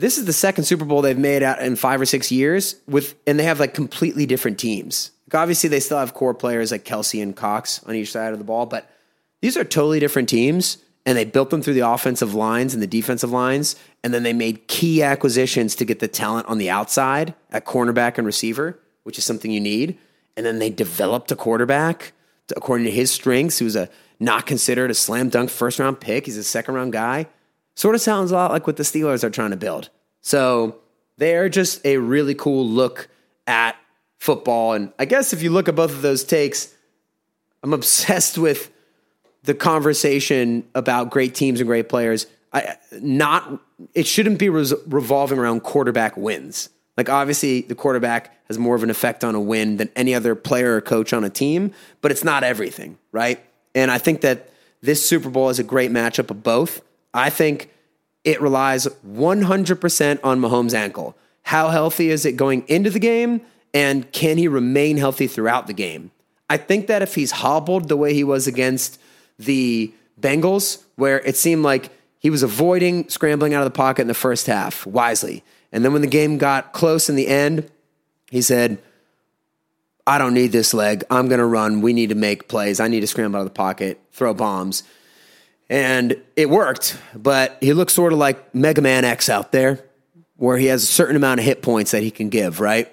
this 0.00 0.18
is 0.18 0.24
the 0.24 0.32
second 0.32 0.64
Super 0.64 0.84
Bowl 0.84 1.02
they've 1.02 1.18
made 1.18 1.42
out 1.42 1.60
in 1.60 1.76
five 1.76 2.00
or 2.00 2.06
six 2.06 2.32
years 2.32 2.76
with, 2.88 3.14
and 3.26 3.38
they 3.38 3.44
have 3.44 3.60
like 3.60 3.74
completely 3.74 4.26
different 4.26 4.58
teams. 4.58 5.10
Like 5.28 5.40
obviously, 5.40 5.68
they 5.68 5.80
still 5.80 5.98
have 5.98 6.14
core 6.14 6.34
players 6.34 6.72
like 6.72 6.84
Kelce 6.84 7.22
and 7.22 7.36
Cox 7.36 7.82
on 7.84 7.94
each 7.94 8.12
side 8.12 8.32
of 8.32 8.38
the 8.38 8.44
ball, 8.44 8.66
but 8.66 8.90
these 9.42 9.56
are 9.56 9.64
totally 9.64 10.00
different 10.00 10.28
teams. 10.28 10.78
And 11.06 11.16
they 11.16 11.24
built 11.24 11.48
them 11.48 11.62
through 11.62 11.74
the 11.74 11.88
offensive 11.88 12.34
lines 12.34 12.74
and 12.74 12.82
the 12.82 12.86
defensive 12.86 13.30
lines. 13.30 13.74
And 14.04 14.12
then 14.12 14.22
they 14.22 14.34
made 14.34 14.68
key 14.68 15.02
acquisitions 15.02 15.74
to 15.76 15.86
get 15.86 15.98
the 15.98 16.08
talent 16.08 16.46
on 16.46 16.58
the 16.58 16.68
outside 16.68 17.34
at 17.50 17.64
cornerback 17.64 18.18
and 18.18 18.26
receiver, 18.26 18.78
which 19.04 19.16
is 19.16 19.24
something 19.24 19.50
you 19.50 19.60
need. 19.60 19.98
And 20.36 20.44
then 20.44 20.58
they 20.58 20.68
developed 20.68 21.32
a 21.32 21.36
quarterback 21.36 22.12
according 22.54 22.84
to 22.84 22.90
his 22.90 23.10
strengths, 23.10 23.58
who 23.58 23.64
was 23.64 23.76
a 23.76 23.88
not 24.18 24.44
considered 24.44 24.90
a 24.90 24.94
slam 24.94 25.30
dunk 25.30 25.48
first 25.48 25.78
round 25.78 26.00
pick. 26.00 26.26
He's 26.26 26.36
a 26.36 26.44
second 26.44 26.74
round 26.74 26.92
guy. 26.92 27.26
Sort 27.74 27.94
of 27.94 28.00
sounds 28.00 28.30
a 28.30 28.34
lot 28.34 28.50
like 28.50 28.66
what 28.66 28.76
the 28.76 28.82
Steelers 28.82 29.24
are 29.24 29.30
trying 29.30 29.50
to 29.50 29.56
build. 29.56 29.90
So 30.20 30.76
they're 31.16 31.48
just 31.48 31.84
a 31.84 31.96
really 31.98 32.34
cool 32.34 32.66
look 32.66 33.08
at 33.46 33.76
football. 34.18 34.74
And 34.74 34.92
I 34.98 35.04
guess 35.04 35.32
if 35.32 35.42
you 35.42 35.50
look 35.50 35.68
at 35.68 35.74
both 35.74 35.90
of 35.90 36.02
those 36.02 36.24
takes, 36.24 36.74
I'm 37.62 37.72
obsessed 37.72 38.38
with 38.46 38.70
the 39.42 39.54
conversation 39.54 40.64
about 40.74 41.10
great 41.10 41.34
teams 41.34 41.60
and 41.60 41.66
great 41.66 41.88
players. 41.88 42.26
I 42.52 42.76
not 43.00 43.60
it 43.94 44.06
shouldn't 44.06 44.38
be 44.38 44.48
res- 44.48 44.74
revolving 44.86 45.38
around 45.38 45.60
quarterback 45.60 46.16
wins. 46.16 46.68
Like 46.96 47.08
obviously 47.08 47.62
the 47.62 47.74
quarterback 47.74 48.36
has 48.48 48.58
more 48.58 48.74
of 48.74 48.82
an 48.82 48.90
effect 48.90 49.24
on 49.24 49.34
a 49.34 49.40
win 49.40 49.76
than 49.76 49.88
any 49.96 50.14
other 50.14 50.34
player 50.34 50.76
or 50.76 50.80
coach 50.80 51.12
on 51.12 51.24
a 51.24 51.30
team, 51.30 51.72
but 52.00 52.10
it's 52.10 52.24
not 52.24 52.42
everything, 52.42 52.98
right? 53.12 53.42
And 53.74 53.90
I 53.90 53.98
think 53.98 54.20
that 54.22 54.50
this 54.82 55.06
Super 55.06 55.30
Bowl 55.30 55.48
is 55.48 55.58
a 55.58 55.64
great 55.64 55.90
matchup 55.90 56.30
of 56.30 56.42
both. 56.42 56.82
I 57.12 57.30
think 57.30 57.70
it 58.24 58.40
relies 58.40 58.86
100% 59.06 60.20
on 60.22 60.40
Mahomes' 60.40 60.74
ankle. 60.74 61.16
How 61.42 61.68
healthy 61.68 62.10
is 62.10 62.24
it 62.24 62.32
going 62.32 62.64
into 62.68 62.90
the 62.90 62.98
game? 62.98 63.40
And 63.72 64.10
can 64.12 64.36
he 64.36 64.48
remain 64.48 64.96
healthy 64.96 65.26
throughout 65.26 65.66
the 65.66 65.72
game? 65.72 66.10
I 66.48 66.56
think 66.56 66.88
that 66.88 67.02
if 67.02 67.14
he's 67.14 67.30
hobbled 67.30 67.88
the 67.88 67.96
way 67.96 68.12
he 68.14 68.24
was 68.24 68.46
against 68.46 69.00
the 69.38 69.92
Bengals, 70.20 70.82
where 70.96 71.20
it 71.20 71.36
seemed 71.36 71.62
like 71.62 71.90
he 72.18 72.28
was 72.28 72.42
avoiding 72.42 73.08
scrambling 73.08 73.54
out 73.54 73.62
of 73.62 73.72
the 73.72 73.76
pocket 73.76 74.02
in 74.02 74.08
the 74.08 74.14
first 74.14 74.46
half 74.46 74.84
wisely. 74.84 75.42
And 75.72 75.84
then 75.84 75.92
when 75.92 76.02
the 76.02 76.08
game 76.08 76.36
got 76.36 76.72
close 76.72 77.08
in 77.08 77.16
the 77.16 77.28
end, 77.28 77.70
he 78.30 78.42
said, 78.42 78.78
I 80.06 80.18
don't 80.18 80.34
need 80.34 80.52
this 80.52 80.74
leg. 80.74 81.04
I'm 81.10 81.28
going 81.28 81.38
to 81.38 81.46
run. 81.46 81.80
We 81.80 81.92
need 81.92 82.08
to 82.08 82.14
make 82.14 82.48
plays. 82.48 82.80
I 82.80 82.88
need 82.88 83.00
to 83.00 83.06
scramble 83.06 83.38
out 83.38 83.42
of 83.42 83.46
the 83.46 83.54
pocket, 83.54 84.00
throw 84.12 84.34
bombs. 84.34 84.82
And 85.70 86.20
it 86.34 86.50
worked, 86.50 86.98
but 87.14 87.56
he 87.60 87.72
looks 87.72 87.92
sort 87.92 88.12
of 88.12 88.18
like 88.18 88.52
Mega 88.52 88.82
Man 88.82 89.04
X 89.04 89.28
out 89.28 89.52
there, 89.52 89.84
where 90.36 90.58
he 90.58 90.66
has 90.66 90.82
a 90.82 90.86
certain 90.86 91.14
amount 91.14 91.38
of 91.38 91.46
hit 91.46 91.62
points 91.62 91.92
that 91.92 92.02
he 92.02 92.10
can 92.10 92.28
give, 92.28 92.58
right? 92.58 92.92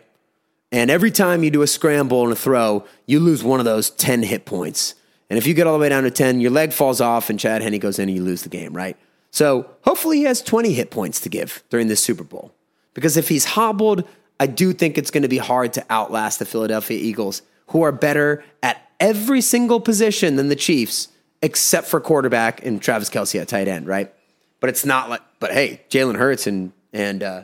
And 0.72 0.92
every 0.92 1.10
time 1.10 1.44
you 1.44 1.50
do 1.50 1.64
a 1.64 1.68
scramble 1.68 2.24
and 2.24 2.32
a 2.32 2.36
throw, 2.36 2.86
you 3.08 3.20
lose 3.20 3.44
one 3.44 3.60
of 3.60 3.66
those 3.66 3.90
10 3.90 4.22
hit 4.22 4.46
points. 4.46 4.94
And 5.28 5.40
if 5.40 5.48
you 5.48 5.56
get 5.56 5.66
all 5.66 5.74
the 5.74 5.80
way 5.80 5.90
down 5.90 6.04
to 6.04 6.12
10, 6.12 6.40
your 6.40 6.52
leg 6.52 6.72
falls 6.72 7.02
off 7.02 7.32
and 7.32 7.40
Chad 7.40 7.64
Henne 7.64 7.80
goes 7.80 7.98
in 7.98 8.10
and 8.10 8.18
you 8.18 8.24
lose 8.24 8.44
the 8.44 8.50
game, 8.50 8.74
right? 8.74 8.96
So 9.32 9.70
hopefully 9.82 10.18
he 10.18 10.24
has 10.24 10.42
20 10.44 10.72
hit 10.74 10.92
points 10.92 11.20
to 11.22 11.30
give 11.30 11.64
during 11.70 11.88
this 11.88 12.04
Super 12.04 12.24
Bowl. 12.24 12.54
Because 12.94 13.18
if 13.18 13.28
he's 13.28 13.46
hobbled, 13.46 14.08
I 14.40 14.46
do 14.46 14.72
think 14.72 14.98
it's 14.98 15.12
going 15.12 15.24
to 15.24 15.30
be 15.30 15.38
hard 15.40 15.74
to 15.74 15.86
outlast 15.90 16.40
the 16.40 16.46
Philadelphia 16.46 17.00
Eagles, 17.00 17.42
who 17.68 17.82
are 17.82 17.92
better 17.92 18.44
at 18.62 18.88
every 19.00 19.42
single 19.42 19.80
position 19.80 20.36
than 20.36 20.50
the 20.50 20.56
Chiefs 20.56 21.08
except 21.42 21.88
for 21.88 22.00
quarterback 22.00 22.66
and 22.66 22.82
Travis 22.82 23.10
Kelce 23.10 23.40
at 23.40 23.48
tight 23.48 23.68
end, 23.68 23.88
right? 23.88 24.14
But 24.60 24.70
it's 24.70 24.86
not 24.86 25.10
like, 25.10 25.22
but 25.40 25.52
hey, 25.52 25.82
Jalen 25.90 26.18
Hurts 26.18 26.48
and, 26.48 26.72
and, 26.94 27.24
uh, 27.24 27.44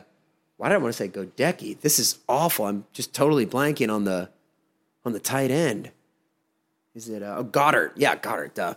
why 0.56 0.68
did 0.68 0.76
I 0.76 0.78
want 0.78 0.94
to 0.94 0.96
say 0.96 1.08
Goedeke? 1.08 1.80
This 1.80 1.98
is 1.98 2.18
awful. 2.28 2.66
I'm 2.66 2.86
just 2.92 3.12
totally 3.12 3.46
blanking 3.46 3.92
on 3.92 4.04
the, 4.04 4.30
on 5.04 5.12
the 5.12 5.20
tight 5.20 5.50
end. 5.50 5.90
Is 6.94 7.08
it, 7.08 7.22
uh, 7.22 7.36
oh, 7.38 7.44
Goedert? 7.44 7.92
Yeah, 7.96 8.16
Goedert. 8.16 8.58
Uh, 8.58 8.74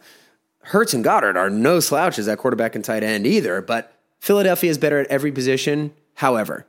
Hurts 0.61 0.93
and 0.93 1.03
Goedert 1.03 1.35
are 1.35 1.49
no 1.49 1.79
slouches 1.79 2.27
at 2.27 2.39
quarterback 2.39 2.75
and 2.75 2.83
tight 2.83 3.03
end 3.03 3.25
either, 3.25 3.61
but 3.61 3.93
Philadelphia 4.19 4.69
is 4.69 4.77
better 4.77 4.99
at 4.99 5.07
every 5.07 5.31
position. 5.31 5.93
However, 6.15 6.65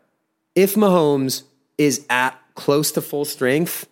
if 0.54 0.74
Mahomes 0.74 1.42
is 1.78 2.06
at 2.10 2.38
close 2.54 2.92
to 2.92 3.00
full 3.00 3.24
strength, 3.24 3.88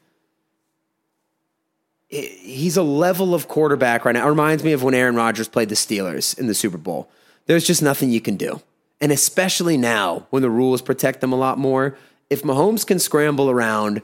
he's 2.09 2.77
a 2.77 2.83
level 2.83 3.35
of 3.35 3.49
quarterback 3.49 4.05
right 4.05 4.13
now. 4.13 4.27
It 4.27 4.31
reminds 4.31 4.63
me 4.63 4.73
of 4.73 4.83
when 4.83 4.95
Aaron 4.95 5.17
Rodgers 5.17 5.49
played 5.49 5.69
the 5.69 5.75
Steelers 5.75 6.39
in 6.39 6.47
the 6.47 6.55
Super 6.55 6.79
Bowl. 6.79 7.11
There's 7.47 7.67
just 7.67 7.83
nothing 7.83 8.11
you 8.11 8.21
can 8.21 8.37
do. 8.37 8.61
And 9.01 9.13
especially 9.13 9.77
now 9.77 10.27
when 10.31 10.43
the 10.43 10.51
rules 10.51 10.83
protect 10.83 11.21
them 11.21 11.33
a 11.33 11.37
lot 11.37 11.59
more, 11.59 11.97
if 12.31 12.43
Mahomes 12.43 12.87
can 12.87 12.99
scramble 12.99 13.51
around, 13.51 14.03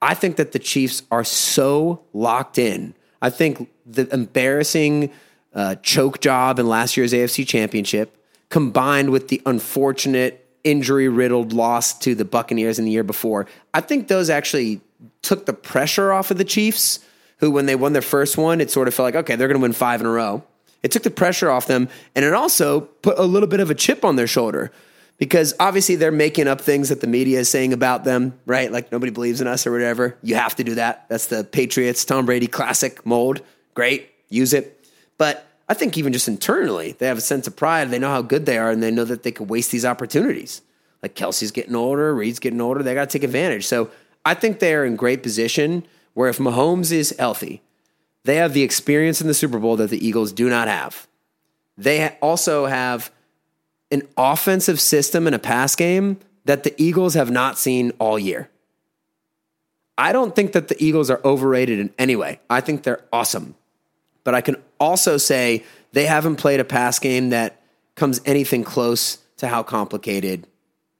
I 0.00 0.14
think 0.14 0.36
that 0.36 0.52
the 0.52 0.58
Chiefs 0.58 1.02
are 1.10 1.24
so 1.24 2.02
locked 2.12 2.58
in. 2.58 2.94
I 3.20 3.30
think 3.30 3.70
the 3.86 4.12
embarrassing 4.12 5.10
uh, 5.54 5.76
choke 5.76 6.20
job 6.20 6.58
in 6.58 6.68
last 6.68 6.96
year's 6.96 7.12
AFC 7.12 7.46
Championship, 7.46 8.16
combined 8.50 9.10
with 9.10 9.28
the 9.28 9.40
unfortunate 9.46 10.46
injury 10.62 11.08
riddled 11.08 11.52
loss 11.52 11.96
to 12.00 12.14
the 12.14 12.24
Buccaneers 12.24 12.78
in 12.78 12.84
the 12.84 12.90
year 12.90 13.04
before, 13.04 13.46
I 13.72 13.80
think 13.80 14.08
those 14.08 14.30
actually 14.30 14.80
took 15.22 15.46
the 15.46 15.52
pressure 15.52 16.12
off 16.12 16.30
of 16.30 16.38
the 16.38 16.44
Chiefs 16.44 17.00
who, 17.38 17.50
when 17.50 17.66
they 17.66 17.76
won 17.76 17.92
their 17.92 18.02
first 18.02 18.36
one, 18.36 18.60
it 18.60 18.70
sort 18.70 18.88
of 18.88 18.94
felt 18.94 19.06
like, 19.06 19.16
okay, 19.16 19.36
they're 19.36 19.48
going 19.48 19.58
to 19.58 19.62
win 19.62 19.72
five 19.72 20.00
in 20.00 20.06
a 20.06 20.10
row. 20.10 20.42
It 20.82 20.92
took 20.92 21.02
the 21.02 21.10
pressure 21.10 21.50
off 21.50 21.66
them, 21.66 21.88
and 22.14 22.24
it 22.24 22.34
also 22.34 22.80
put 22.80 23.18
a 23.18 23.24
little 23.24 23.48
bit 23.48 23.60
of 23.60 23.70
a 23.70 23.74
chip 23.74 24.04
on 24.04 24.16
their 24.16 24.26
shoulder 24.26 24.70
because 25.16 25.54
obviously 25.60 25.96
they're 25.96 26.12
making 26.12 26.48
up 26.48 26.60
things 26.60 26.88
that 26.88 27.00
the 27.00 27.06
media 27.06 27.40
is 27.40 27.48
saying 27.48 27.72
about 27.72 28.04
them, 28.04 28.38
right? 28.46 28.70
Like 28.70 28.92
nobody 28.92 29.10
believes 29.10 29.40
in 29.40 29.46
us 29.46 29.66
or 29.66 29.72
whatever. 29.72 30.16
You 30.22 30.34
have 30.34 30.56
to 30.56 30.64
do 30.64 30.74
that. 30.74 31.06
That's 31.08 31.28
the 31.28 31.44
Patriots, 31.44 32.04
Tom 32.04 32.26
Brady 32.26 32.46
classic 32.46 33.04
mold. 33.06 33.40
Great, 33.74 34.10
use 34.28 34.52
it. 34.52 34.86
But 35.16 35.46
I 35.68 35.74
think 35.74 35.96
even 35.96 36.12
just 36.12 36.28
internally, 36.28 36.92
they 36.92 37.06
have 37.06 37.18
a 37.18 37.22
sense 37.22 37.46
of 37.46 37.56
pride. 37.56 37.90
They 37.90 37.98
know 37.98 38.10
how 38.10 38.22
good 38.22 38.44
they 38.44 38.58
are, 38.58 38.70
and 38.70 38.82
they 38.82 38.90
know 38.90 39.04
that 39.04 39.22
they 39.22 39.32
could 39.32 39.48
waste 39.48 39.70
these 39.70 39.84
opportunities. 39.84 40.62
Like 41.02 41.14
Kelce's 41.14 41.50
getting 41.50 41.74
older, 41.74 42.14
Reid's 42.14 42.38
getting 42.38 42.60
older. 42.60 42.82
They 42.82 42.94
got 42.94 43.08
to 43.08 43.18
take 43.18 43.24
advantage. 43.24 43.66
So 43.66 43.90
I 44.24 44.34
think 44.34 44.58
they 44.58 44.74
are 44.74 44.84
in 44.84 44.96
great 44.96 45.22
position 45.22 45.86
where 46.14 46.28
if 46.28 46.38
Mahomes 46.38 46.90
is 46.90 47.14
healthy, 47.18 47.62
they 48.24 48.36
have 48.36 48.54
the 48.54 48.62
experience 48.62 49.20
in 49.20 49.26
the 49.26 49.34
Super 49.34 49.58
Bowl 49.58 49.76
that 49.76 49.90
the 49.90 50.04
Eagles 50.04 50.32
do 50.32 50.48
not 50.48 50.68
have. 50.68 51.06
They 51.76 52.16
also 52.22 52.66
have 52.66 53.12
an 53.90 54.02
offensive 54.16 54.80
system 54.80 55.26
and 55.26 55.36
a 55.36 55.38
pass 55.38 55.76
game 55.76 56.18
that 56.44 56.62
the 56.62 56.74
Eagles 56.82 57.14
have 57.14 57.30
not 57.30 57.58
seen 57.58 57.92
all 57.98 58.18
year. 58.18 58.48
I 59.96 60.12
don't 60.12 60.34
think 60.34 60.52
that 60.52 60.68
the 60.68 60.82
Eagles 60.82 61.10
are 61.10 61.20
overrated 61.24 61.78
in 61.78 61.92
any 61.98 62.16
way. 62.16 62.40
I 62.50 62.60
think 62.60 62.82
they're 62.82 63.04
awesome. 63.12 63.54
But 64.24 64.34
I 64.34 64.40
can 64.40 64.56
also 64.80 65.18
say 65.18 65.64
they 65.92 66.06
haven't 66.06 66.36
played 66.36 66.60
a 66.60 66.64
pass 66.64 66.98
game 66.98 67.30
that 67.30 67.60
comes 67.94 68.20
anything 68.24 68.64
close 68.64 69.18
to 69.36 69.48
how 69.48 69.62
complicated 69.62 70.46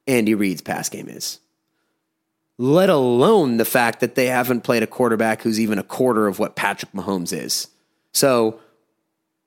Andy 0.06 0.34
Reid's 0.34 0.60
pass 0.60 0.88
game 0.88 1.08
is 1.08 1.40
let 2.58 2.88
alone 2.88 3.56
the 3.56 3.64
fact 3.64 4.00
that 4.00 4.14
they 4.14 4.26
haven't 4.26 4.62
played 4.62 4.82
a 4.82 4.86
quarterback 4.86 5.42
who's 5.42 5.58
even 5.58 5.78
a 5.78 5.82
quarter 5.82 6.26
of 6.26 6.38
what 6.38 6.54
Patrick 6.54 6.92
Mahomes 6.92 7.32
is. 7.32 7.68
So, 8.12 8.60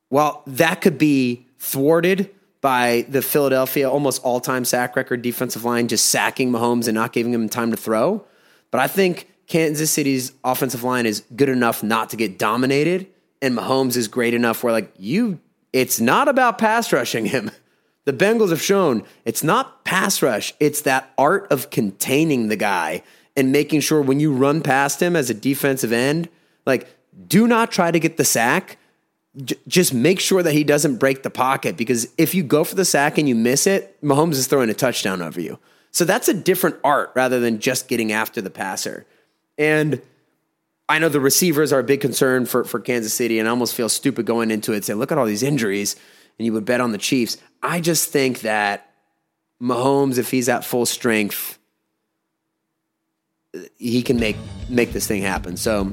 while 0.10 0.42
that 0.48 0.82
could 0.82 0.98
be 0.98 1.46
thwarted 1.60 2.34
by 2.62 3.06
the 3.10 3.22
Philadelphia 3.22 3.90
almost 3.90 4.22
all 4.24 4.40
time 4.40 4.66
sack 4.66 4.96
record 4.96 5.22
defensive 5.22 5.64
line 5.64 5.88
just 5.88 6.08
sacking 6.08 6.52
Mahomes 6.52 6.88
and 6.88 6.96
not 6.96 7.14
giving 7.14 7.34
him 7.34 7.48
time 7.50 7.72
to 7.72 7.78
throw, 7.78 8.26
but 8.72 8.80
I 8.80 8.88
think 8.88 9.28
Kansas 9.48 9.90
City's 9.90 10.34
offensive 10.44 10.84
line 10.84 11.06
is 11.06 11.24
good 11.36 11.50
enough 11.50 11.82
not 11.82 12.10
to 12.10 12.18
get 12.18 12.38
dominated, 12.38 13.08
and 13.42 13.58
Mahomes 13.58 13.96
is 13.96 14.08
great 14.08 14.34
enough 14.34 14.64
where, 14.64 14.74
like, 14.74 14.92
you, 14.98 15.40
it's 15.72 16.02
not 16.02 16.28
about 16.28 16.58
pass 16.58 16.92
rushing 16.92 17.26
him. 17.26 17.52
The 18.08 18.14
Bengals 18.14 18.52
have 18.52 18.62
shown 18.62 19.04
it's 19.26 19.44
not 19.44 19.84
pass 19.84 20.22
rush, 20.22 20.54
it's 20.62 20.80
that 20.84 21.12
art 21.18 21.46
of 21.52 21.70
containing 21.72 22.48
the 22.48 22.56
guy 22.56 23.04
and 23.36 23.52
making 23.52 23.82
sure 23.82 24.02
when 24.02 24.22
you 24.22 24.32
run 24.32 24.62
past 24.62 25.02
him 25.02 25.14
as 25.14 25.30
a 25.30 25.34
defensive 25.34 25.92
end, 25.92 26.30
like, 26.66 26.88
do 27.28 27.50
not 27.50 27.70
try 27.70 27.92
to 27.92 28.00
get 28.00 28.16
the 28.16 28.24
sack. 28.24 28.78
j- 29.44 29.58
just 29.68 29.94
make 29.94 30.22
sure 30.22 30.42
that 30.42 30.54
he 30.54 30.64
doesn't 30.64 30.96
break 30.96 31.24
the 31.24 31.30
pocket 31.30 31.76
because 31.76 32.08
if 32.18 32.34
you 32.34 32.44
go 32.44 32.64
for 32.64 32.76
the 32.76 32.86
sack 32.86 33.18
and 33.18 33.28
you 33.28 33.36
miss 33.36 33.68
it, 33.68 34.02
Mahomes 34.02 34.36
is 34.36 34.48
throwing 34.48 34.70
a 34.70 34.74
touchdown 34.74 35.22
over 35.22 35.42
you. 35.42 35.60
So 35.92 36.06
that's 36.06 36.30
a 36.30 36.34
different 36.34 36.78
art 36.86 37.12
rather 37.14 37.42
than 37.42 37.60
just 37.60 37.90
getting 37.90 38.14
after 38.14 38.40
the 38.40 38.50
passer. 38.50 39.06
And 39.58 40.02
I 40.88 41.00
know 41.00 41.10
the 41.10 41.20
receivers 41.20 41.74
are 41.74 41.80
a 41.80 41.84
big 41.84 42.00
concern 42.00 42.46
for, 42.46 42.64
for 42.64 42.80
Kansas 42.80 43.14
City, 43.14 43.38
and 43.38 43.50
I 43.50 43.52
almost 43.52 43.76
feel 43.76 43.90
stupid 43.90 44.26
going 44.26 44.50
into 44.50 44.72
it 44.72 44.86
saying, 44.86 44.98
look 44.98 45.12
at 45.12 45.18
all 45.18 45.26
these 45.26 45.44
injuries, 45.44 45.98
and 46.38 46.46
you 46.46 46.54
would 46.54 46.66
bet 46.66 46.82
on 46.82 46.92
the 46.92 46.98
Chiefs. 46.98 47.38
I 47.62 47.82
just 47.82 48.10
think 48.10 48.42
that 48.42 48.92
Mahomes, 49.62 50.18
if 50.18 50.32
he's 50.32 50.50
at 50.50 50.64
full 50.64 50.86
strength, 50.86 51.58
he 53.78 54.04
can 54.04 54.20
make 54.20 54.38
make 54.70 54.92
this 54.92 55.08
thing 55.08 55.22
happen. 55.22 55.58
So 55.58 55.92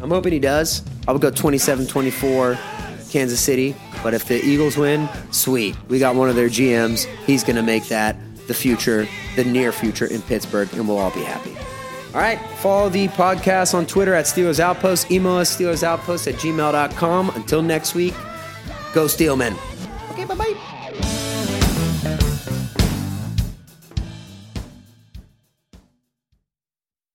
I'm 0.00 0.10
hoping 0.10 0.32
he 0.32 0.38
does. 0.38 0.82
I 1.06 1.12
would 1.12 1.20
go 1.20 1.30
27-24 1.30 3.10
Kansas 3.10 3.40
City. 3.40 3.74
But 4.02 4.14
if 4.14 4.26
the 4.26 4.42
Eagles 4.44 4.76
win, 4.76 5.08
sweet. 5.32 5.76
We 5.88 5.98
got 5.98 6.14
one 6.14 6.28
of 6.28 6.36
their 6.36 6.48
GMs. 6.48 7.04
He's 7.26 7.42
going 7.42 7.56
to 7.56 7.62
make 7.62 7.86
that 7.88 8.16
the 8.46 8.54
future, 8.54 9.08
the 9.36 9.44
near 9.44 9.72
future 9.72 10.06
in 10.06 10.22
Pittsburgh, 10.22 10.72
and 10.74 10.86
we'll 10.86 10.98
all 10.98 11.10
be 11.10 11.22
happy. 11.22 11.56
All 12.14 12.20
right. 12.20 12.38
Follow 12.58 12.88
the 12.88 13.08
podcast 13.08 13.74
on 13.74 13.86
Twitter 13.86 14.14
at 14.14 14.24
Steelers 14.24 14.60
Outpost. 14.60 15.10
Email 15.10 15.34
us, 15.34 15.56
SteelersOutpost 15.56 16.32
at 16.32 16.34
gmail.com. 16.38 17.30
Until 17.30 17.62
next 17.62 17.94
week, 17.94 18.14
Go 18.98 19.06
Steelmen. 19.06 19.54
Okay, 20.10 20.24
bye 20.24 20.34
bye. 20.34 20.67